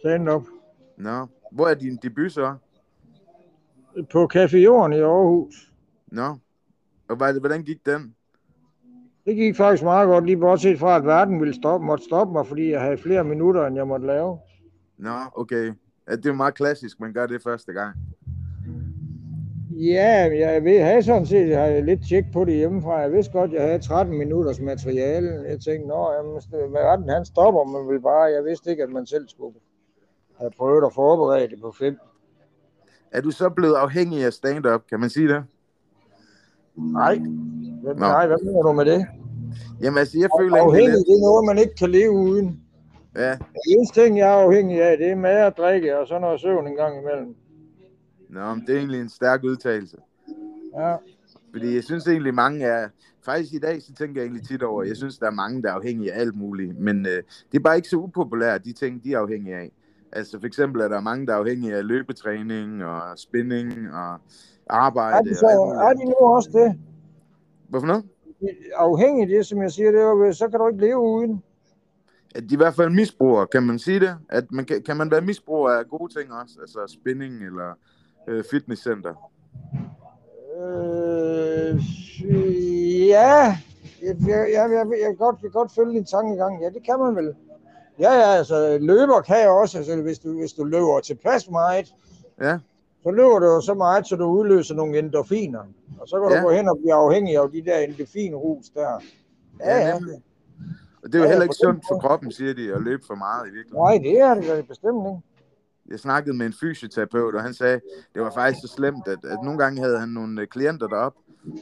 [0.01, 0.43] Stand-up.
[0.97, 2.55] Nå, hvor er din debut så?
[4.13, 5.73] På Café Jorden i Aarhus.
[6.07, 6.37] Nå,
[7.09, 8.15] og hvordan gik den?
[9.25, 12.47] Det gik faktisk meget godt, lige bortset fra, at verden ville stoppe, måtte stoppe mig,
[12.47, 14.39] fordi jeg havde flere minutter, end jeg måtte lave.
[14.99, 15.73] Nå, okay.
[16.07, 17.97] Det er jo meget klassisk, man gør det første gang.
[19.81, 22.99] Ja, jeg ved, have sådan set, jeg har lidt tjek på det hjemmefra.
[22.99, 25.29] Jeg vidste godt, jeg havde 13 minutters materiale.
[25.49, 29.07] Jeg tænkte, nå, jamen, verden han stopper, man vil bare, jeg vidste ikke, at man
[29.07, 29.55] selv skulle
[30.39, 31.99] have prøvet at forberede det på fem.
[33.13, 35.45] Er du så blevet afhængig af stand-up, kan man sige det?
[36.77, 37.19] Nej,
[37.83, 37.95] Nå.
[37.95, 39.07] nej, hvad mener du med det?
[39.83, 41.07] Jamen altså, jeg føler Afhængig, lidt...
[41.07, 42.61] det er noget, man ikke kan leve uden.
[43.17, 46.19] Ja, Den eneste ting, jeg er afhængig af, det er mad og drikke, og så
[46.19, 47.37] noget søvn en gang imellem.
[48.29, 49.97] Nå, men det er egentlig en stærk udtalelse.
[50.77, 50.97] Ja.
[51.51, 52.89] Fordi jeg synes egentlig mange er...
[53.25, 55.69] Faktisk i dag, så tænker jeg egentlig tit over, jeg synes, der er mange, der
[55.69, 56.79] er afhængige af alt muligt.
[56.79, 57.23] Men øh,
[57.53, 59.73] det er bare ikke så upopulært, de ting, de er afhængige af.
[60.13, 64.19] Altså for eksempel er der mange, der er afhængige af løbetræning og spinning og
[64.69, 65.17] arbejde.
[65.17, 65.47] Er de, så,
[65.89, 66.81] er de nu også det?
[67.69, 68.05] Hvorfor noget?
[68.77, 71.43] Afhængig det, som jeg siger, det er, så kan du ikke leve uden.
[72.35, 74.17] At de i hvert fald misbruger, kan man sige det?
[74.29, 76.55] At man kan, kan man være misbruger af gode ting også?
[76.61, 77.79] Altså spinning eller
[78.29, 79.15] øh, fitnesscenter?
[80.61, 81.81] Øh,
[83.09, 83.57] ja,
[84.03, 86.63] jeg, jeg, jeg, jeg, jeg, godt, jeg kan godt følge din tankegang.
[86.63, 87.35] Ja, det kan man vel.
[87.99, 91.95] Ja, ja, altså løber kan jeg også, altså, hvis, du, hvis du løber tilpas meget,
[92.41, 92.59] Ja,
[93.03, 95.61] så løber du så meget, så du udløser nogle endorfiner.
[96.01, 96.43] Og så kan du Ja.
[96.43, 99.01] gå hen og blive afhængig af de der endorfinrus der.
[99.61, 100.23] Ja, ja, nemlig.
[101.03, 103.15] Og det er jo Ja, heller ikke sundt for kroppen, siger de, at løbe for
[103.15, 103.85] meget i virkeligheden.
[103.85, 105.23] Nej, det er det da bestemt ikke.
[105.91, 107.81] Jeg snakkede med en fysioterapeut, og han sagde,
[108.15, 111.15] det var faktisk så slemt, at, at nogle gange havde han nogle øh, klienter derop,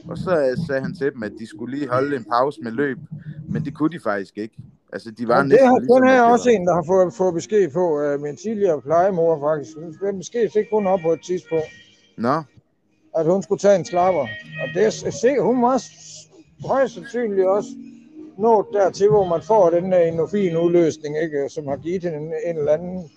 [0.09, 2.73] og så øh, sagde han til dem, at de skulle lige holde en pause med
[2.73, 2.99] løb,
[3.49, 4.55] men det kunne de faktisk ikke.
[4.93, 6.75] Altså, de var Ja, det næsten har, ligesom, den her det også var- en, der
[6.75, 7.85] har fået, fået besked på.
[8.15, 9.77] Uh, min tidligere plejemor faktisk.
[10.01, 11.65] Den besked fik hun op på et tidspunkt.
[12.19, 12.37] Nå,
[13.19, 14.21] at hun skulle tage en slapper.
[14.63, 15.87] Og det er sikkert, hun også
[16.67, 17.69] højst sandsynligt også
[18.39, 22.33] nå dertil, hvor man får den der endorfin udløsning, ikke, som har givet hende en,
[22.47, 23.11] en eller anden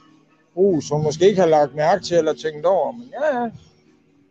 [0.58, 2.91] rus, som måske ikke har lagt mærke til eller tænkt over.
[2.91, 3.50] Men ja, ja.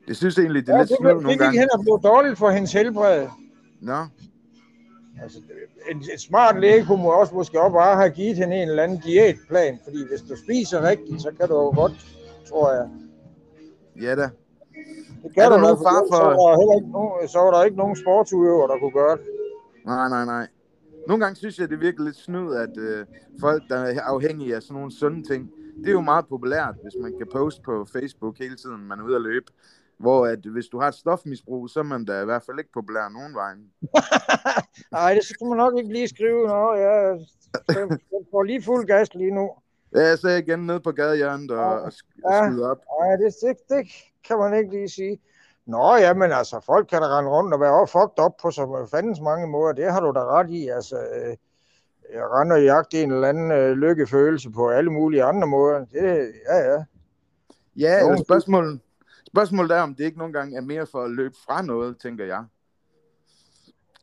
[0.09, 1.59] jeg synes egentlig, det er ja lidt det, sløvt det nogle gik gange.
[1.61, 3.27] hen og blev dårligt for hendes helbred.
[3.81, 3.97] Nå,
[5.23, 5.39] Altså,
[5.91, 8.83] en, en smart læge kunne må også måske også bare have givet hende en eller
[8.83, 11.93] anden diætplan, fordi hvis du spiser rigtigt, så kan du jo godt,
[12.49, 12.89] tror jeg.
[14.03, 14.29] ja da.
[15.23, 17.29] Det kan Er der du nogen for far ellers så for- var der ikke nogen,
[17.29, 19.25] så var der ikke nogen sportsudøver, der kunne gøre det.
[19.87, 20.47] Nej, nej, nej.
[21.09, 23.07] nogle gange synes jeg, det virker lidt snyd, at øh,
[23.41, 25.51] folk, der er afhængige af sådan nogle sunde ting,
[25.81, 29.05] det er jo meget populært, hvis man kan poste på Facebook hele tiden, man er
[29.05, 29.53] ude at løbe.
[29.99, 32.73] Hvor at hvis du har et stofmisbrug, så er man da i hvert fald ikke
[32.73, 33.71] populær nogen vejen.
[34.93, 36.47] Nej, det skal man nok ikke lige skrive.
[36.47, 36.95] Nå, ja,
[37.69, 37.99] jeg
[38.31, 39.51] får lige fuld gas lige nu.
[39.95, 41.93] Ja, jeg sagde igen nede på gadehjørnet og, og
[42.31, 42.47] Ja.
[42.47, 42.79] skyde op.
[43.01, 43.87] Nej, det, det, det
[44.29, 45.21] kan man ikke lige sige.
[45.67, 48.89] Nå, ja, men altså, folk kan da rende rundt og være fucked op på så
[48.91, 49.73] fandens mange måder.
[49.73, 50.69] Det har du da ret i.
[50.69, 51.37] Altså, øh,
[52.15, 55.79] jeg render og jagter en eller anden øh, lykkefølelse på alle mulige andre måder.
[55.79, 56.85] Det, ja, ja.
[57.77, 58.81] Ja, Nogen- spørgsmålet,
[59.27, 62.25] spørgsmålet er, om det ikke nogle gange er mere for at løbe fra noget, tænker
[62.25, 62.45] jeg.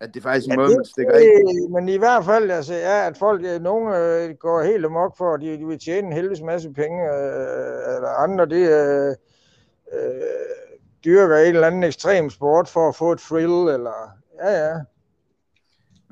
[0.01, 1.71] At det er faktisk en Ja, måde, det- man stikker af.
[1.71, 5.33] men i hvert fald, altså, ja, at folk, øh, nogle øh, går helt amok for,
[5.33, 9.15] at de, de vil tjene en helvedes masse penge, øh, eller andre, det øh,
[9.93, 10.21] øh,
[11.05, 14.11] dyrker en eller anden ekstrem sport for at få et thrill, eller,
[14.43, 14.75] ja, ja.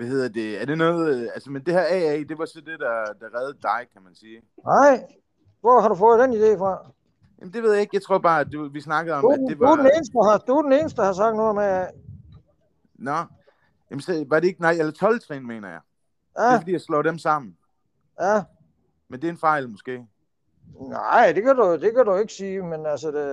[0.04, 0.62] Hvad hedder det?
[0.62, 1.16] Er det noget...
[1.22, 4.02] øh, Altså, men det her AA, det var så det, der, der reddede dig, kan
[4.04, 4.42] man sige.
[4.66, 5.06] Nej,
[5.62, 6.92] hvor har du fået den idé fra?
[7.40, 7.96] Jamen, det ved jeg ikke.
[7.96, 9.84] Jeg tror bare, at du, vi snakkede om, Du, at det det du, er den
[9.84, 9.90] var...
[9.90, 11.88] eneste, der har, du er den eneste, der har sagt noget med,
[12.96, 13.16] Nå.
[13.92, 14.62] Jamen, så var det ikke...
[14.62, 15.80] Nej, eller 12 trin, mener jeg.
[16.36, 17.58] Det er ja, fordi, jeg slår dem sammen.
[18.22, 18.44] ja.
[19.10, 20.08] Men det er en fejl, måske.
[20.90, 23.26] Nej, det kan, du, det kan du ikke sige, men altså, det,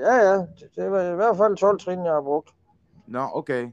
[0.00, 2.50] ja, ja, det, det var i hvert fald 12 trin, jeg har brugt.
[3.06, 3.68] Nå, okay.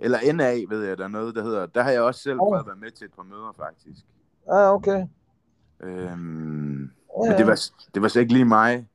[0.00, 1.66] Eller NA, ved jeg, der er noget, der hedder.
[1.66, 2.38] Der har jeg også selv Åh.
[2.38, 4.04] prøvet at være med til et par møder, faktisk.
[4.46, 5.06] Ja, okay.
[5.80, 6.90] Øhm,
[7.24, 7.60] Ja, Men det var,
[7.94, 8.88] det var så ikke lige mig.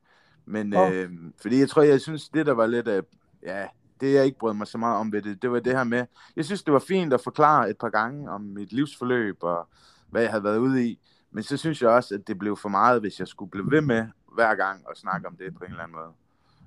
[0.46, 0.90] Men Nå.
[0.92, 3.02] øh, fordi jeg tror, jeg synes, det der var lidt af,
[3.44, 3.68] ja,
[4.02, 6.06] det jeg ikke brød mig så meget om ved det, det var det her med,
[6.36, 9.68] jeg synes, det var fint at forklare et par gange om mit livsforløb og
[10.10, 11.00] hvad jeg havde været ude i.
[11.32, 13.82] Men så synes jeg også, at det blev for meget, hvis jeg skulle blive ved
[13.82, 16.12] med hver gang at snakke om det på en eller anden måde.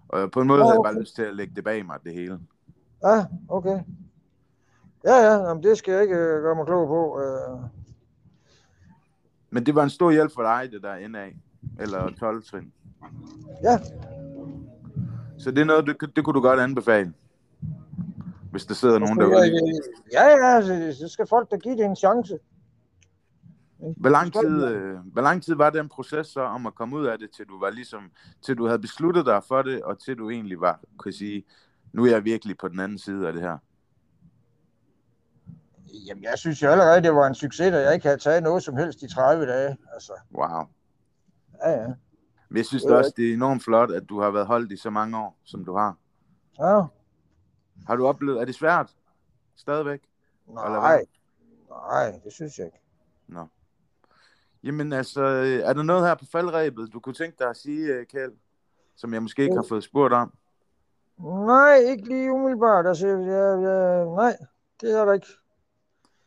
[0.09, 0.91] Og på en måde Nå, havde jeg okay.
[0.93, 2.41] bare lyst til at lægge det bag mig, det hele.
[3.05, 3.81] Ja, okay.
[5.07, 7.21] Ja, ja, jamen, det skal jeg ikke øh, gøre mig klog på.
[7.21, 7.59] Øh.
[9.51, 11.27] Men det var en stor hjælp for dig, det der NA,
[11.81, 12.73] eller 12 trin.
[13.63, 13.79] Ja,
[15.39, 17.13] Så det er noget, det, det kunne du godt anbefale.
[18.51, 19.37] Hvis der sidder nogen derude.
[20.13, 22.39] ja, ja, så, så skal folk da give det en chance.
[23.97, 27.07] Hvor lang, tid, øh, hvor lang tid var den proces så om at komme ud
[27.07, 28.11] af det, til du var ligesom,
[28.43, 31.45] til du havde besluttet dig for det, og til du egentlig var, kunne sige,
[31.93, 33.59] nu er jeg virkelig på den anden side af det her.
[36.07, 38.63] Jamen, jeg synes jo allerede, det var en succes, at jeg ikke havde taget noget
[38.63, 39.77] som helst i 30 dage.
[39.95, 40.65] Altså, Wow.
[41.65, 41.87] ja, ja.
[42.49, 42.91] Men jeg synes Øh.
[42.91, 45.39] da også, det er enormt flot, at du har været holdt i så mange år,
[45.45, 45.97] som du har.
[46.59, 46.83] ja.
[47.87, 48.97] Har du oplevet, er det svært?
[49.57, 50.01] Stadigvæk?
[50.49, 51.05] Nej,
[51.71, 52.81] nej, det synes jeg ikke.
[53.29, 53.47] Nå.
[54.63, 57.87] Jamen altså, øh, er der noget her på faldrebet, du kunne tænke dig at sige,
[57.93, 58.33] øh, Kjeld,
[58.97, 60.33] som jeg måske ikke har fået spurgt om?
[61.47, 62.87] Nej, ikke lige umiddelbart.
[62.87, 64.37] Altså, jeg, jeg, nej,
[64.81, 65.27] det er der ikke.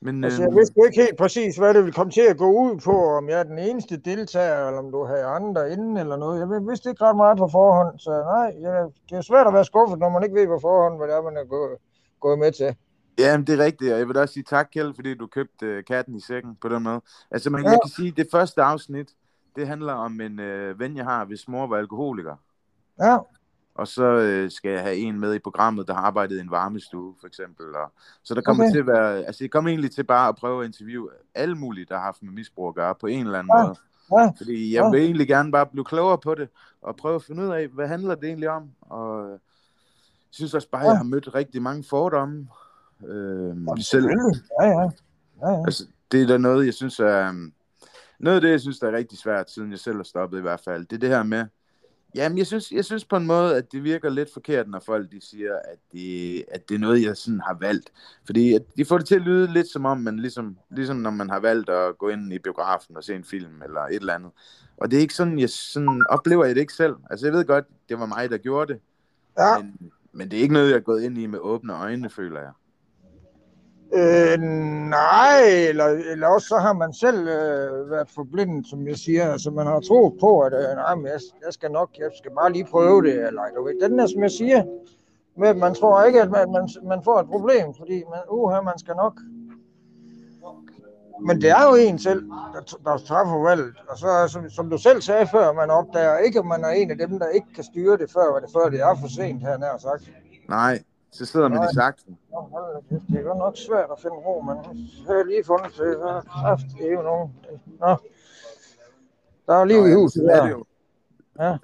[0.02, 2.52] Men, Altså, jeg vidste jo ikke helt præcis, hvad det ville komme til at gå
[2.52, 6.16] ud på, om jeg er den eneste deltager, eller om du havde andre inden eller
[6.18, 6.40] noget.
[6.40, 9.66] Jeg vidste ikke ret meget på forhånd, så nej, jeg, det er svært at være
[9.66, 11.78] skuffet, når man ikke ved på forhånd, hvad det er, man er gået,
[12.20, 12.76] gået med til.
[13.20, 15.28] Ja, men det er rigtigt, og jeg vil da også sige tak, Kjeld, fordi du
[15.28, 17.02] købte øh, katten i sækken på den måde.
[17.32, 17.70] Altså, man, Ja.
[17.70, 19.10] jeg kan sige, at det første afsnit,
[19.56, 22.36] det handler om en øh, ven, jeg har, hvis mor var alkoholiker.
[23.02, 23.18] Ja,
[23.80, 26.52] Og så øh, skal jeg have en med i programmet, der har arbejdet i en
[26.52, 27.76] varmestue, for eksempel.
[27.76, 27.92] Og,
[28.24, 28.72] så der kommer Okay.
[28.74, 31.86] til at være, altså det kommer egentlig til bare at prøve at interviewe alle mulige,
[31.90, 33.64] der har haft med misbrug at gøre, på en eller anden Ja.
[33.64, 33.76] måde.
[34.24, 34.90] ja, Fordi jeg Ja.
[34.90, 36.50] vil egentlig gerne bare blive klogere på det,
[36.82, 38.70] og prøve at finde ud af, hvad handler det egentlig om.
[38.82, 39.40] Og øh, jeg
[40.32, 40.90] synes også bare, at Ja.
[40.92, 42.48] jeg har mødt rigtig mange fordomme.
[43.08, 44.42] Øh, selv, selvfølgelig.
[44.62, 44.82] Ja, ja.
[45.42, 45.64] ja, ja.
[45.66, 47.30] Altså, det er da noget, jeg synes er...
[47.30, 47.54] um,
[48.20, 50.42] Noget af det, jeg synes, der er rigtig svært, siden jeg selv har stoppet i
[50.42, 51.46] hvert fald, det er det her med...
[52.16, 55.12] Jamen, jeg synes, jeg synes på en måde, at det virker lidt forkert, når folk
[55.12, 57.92] de siger, at det, at det er noget, jeg sådan har valgt.
[58.26, 61.10] Fordi at de får det til at lyde lidt som om, man ligesom, ligesom når
[61.12, 64.14] man har valgt at gå ind i biografen og se en film eller et eller
[64.14, 64.32] andet.
[64.78, 66.96] Og det er ikke sådan, jeg sådan oplever jeg det ikke selv.
[67.10, 68.82] Altså, jeg ved godt, det var mig, der gjorde det.
[69.38, 69.62] ja.
[69.62, 72.40] Men, men det er ikke noget, jeg er gået ind i med åbne øjne, føler
[72.40, 72.52] jeg.
[73.94, 74.40] Øh,
[74.90, 79.32] nej, eller, eller også så har man selv øh, været forblindet, som jeg siger.
[79.32, 82.32] Altså man har troet på, at øh, nej, men jeg, jeg skal nok, jeg skal
[82.36, 83.14] bare lige prøve det.
[83.28, 84.64] Eller, du ved, den der, som jeg siger,
[85.38, 88.80] med, man tror ikke, at man, man, man får et problem, fordi man, uha, man
[88.80, 89.14] skal nok.
[91.22, 92.24] Men det er jo en selv,
[92.54, 93.74] der, der træffer valget.
[93.90, 96.92] Og så, som, som du selv sagde før, man opdager ikke, at man er en
[96.92, 99.58] af dem, der ikke kan styre det før, det, før det er for sent, her
[99.58, 100.12] nær sagt.
[100.50, 100.80] Nej,
[101.12, 102.18] så sidder man i saksen.
[102.32, 102.50] Nå,
[102.90, 105.76] det er godt nok svært at finde ro, men så har jeg lige fundet det.
[105.78, 107.34] Så kraft, det er jo nogen.
[107.80, 107.98] Nå.
[109.48, 110.44] Der er liv i huset er der.
[110.44, 110.66] det jo.
[111.40, 111.58] Ja,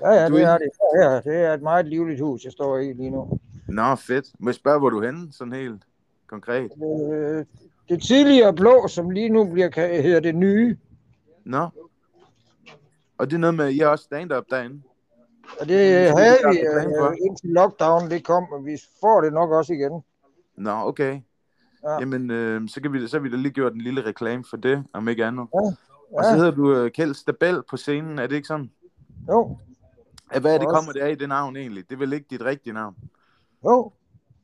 [0.00, 0.70] ja, ja Du det er er det.
[1.02, 3.38] Ja, det er et meget livligt hus, jeg står i lige nu.
[3.68, 4.26] Nå, fedt.
[4.38, 5.82] Må jeg spørge, hvor du er henne, sådan helt
[6.26, 6.70] konkret?
[7.12, 7.44] Øh,
[7.88, 10.76] Det tidligere blå, som lige nu bliver, hedder det nye.
[11.44, 11.68] Nå.
[13.18, 14.82] Og det er noget med, at I har også stand-up derinde.
[15.60, 17.10] Og det Det havde er vi der reklame for.
[17.10, 20.02] øh, indtil lockdown det kom, og vi får det nok også igen.
[20.56, 21.20] Nå, okay.
[21.84, 21.92] Ja.
[22.00, 24.56] Jamen, øh, så, kan vi, så har vi da lige gjort en lille reklame for
[24.56, 25.46] det, om ikke andet.
[25.54, 25.58] Ja,
[26.18, 26.36] Og så ja.
[26.36, 28.70] hedder du øh, Kjeld Stabel på scenen, er det ikke sådan?
[29.28, 29.58] Jo,
[30.34, 30.74] Ja, Hvad er det Også.
[30.76, 31.84] kommer det af i det navn egentlig?
[31.88, 32.94] Det er vel ikke dit rigtige navn?
[33.64, 33.92] jo.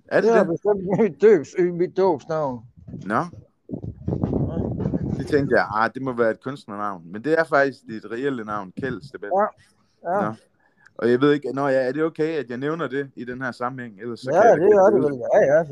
[0.09, 0.49] Er det Det er det?
[0.49, 2.65] bestemt mit, døbs, øh, mit dåbsnavn.
[3.07, 3.23] Nå.
[5.19, 7.03] Det tænkte jeg, ah, det må være et kunstnernavn.
[7.13, 9.31] Men det er faktisk dit reelle navn, Kjeld Stabel.
[9.39, 9.47] Ja.
[10.13, 10.35] Ja, Nå.
[10.99, 13.43] Og jeg ved ikke, nå ja, er det okay, at jeg nævner det i den
[13.43, 14.01] her sammenhæng?
[14.01, 15.23] Ellers så ja kan det da er det vel.
[15.35, 15.63] Ja, ja.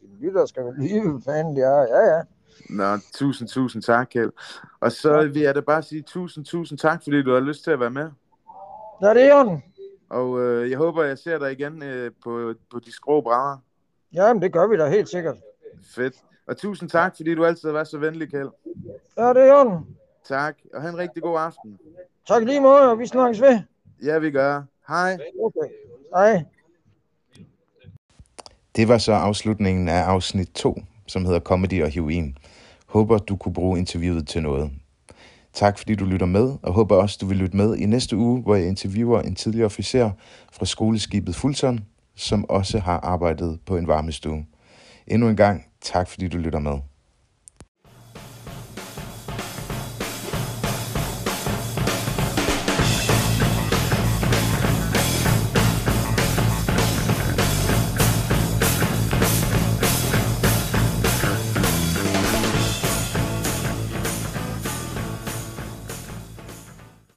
[0.00, 1.80] Dine lytter skal vel lige, hvad fanden de er.
[1.80, 2.22] Ja, ja.
[2.70, 4.32] Nå, tusind, tusind tak, Kjeld.
[4.80, 7.70] Og så vil jeg da bare sige tusind, tusind tak, fordi du har lyst til
[7.70, 8.10] at være med.
[9.00, 9.62] Nå, det er orden.
[10.10, 13.58] Og øh, jeg håber, jeg ser dig igen øh, på, på de skrå brædder.
[14.12, 15.36] Jamen, det gør vi da helt sikkert.
[15.94, 16.14] Fedt.
[16.46, 18.50] Og tusind tak, fordi du altid har været så venlig, Kjeld.
[19.18, 19.96] Ja, det er orden.
[20.24, 21.78] Tak, og have en rigtig god aften.
[22.28, 23.60] Tak lige måde, og vi snakkes ved.
[24.02, 24.62] Ja, vi gør.
[24.88, 25.18] Hej.
[25.42, 25.74] Okay.
[26.14, 26.44] Hej.
[28.76, 32.38] Det var så afslutningen af afsnit 2, som hedder Comedy og Heroin.
[32.86, 34.70] Håber, du kunne bruge interviewet til noget.
[35.52, 38.42] Tak fordi du lytter med, og håber også, du vil lytte med i næste uge,
[38.42, 40.10] hvor jeg interviewer en tidligere officer
[40.52, 41.80] fra skoleskibet Fulton,
[42.14, 44.46] som også har arbejdet på en varmestue.
[45.06, 46.78] Endnu en gang, tak fordi du lytter med.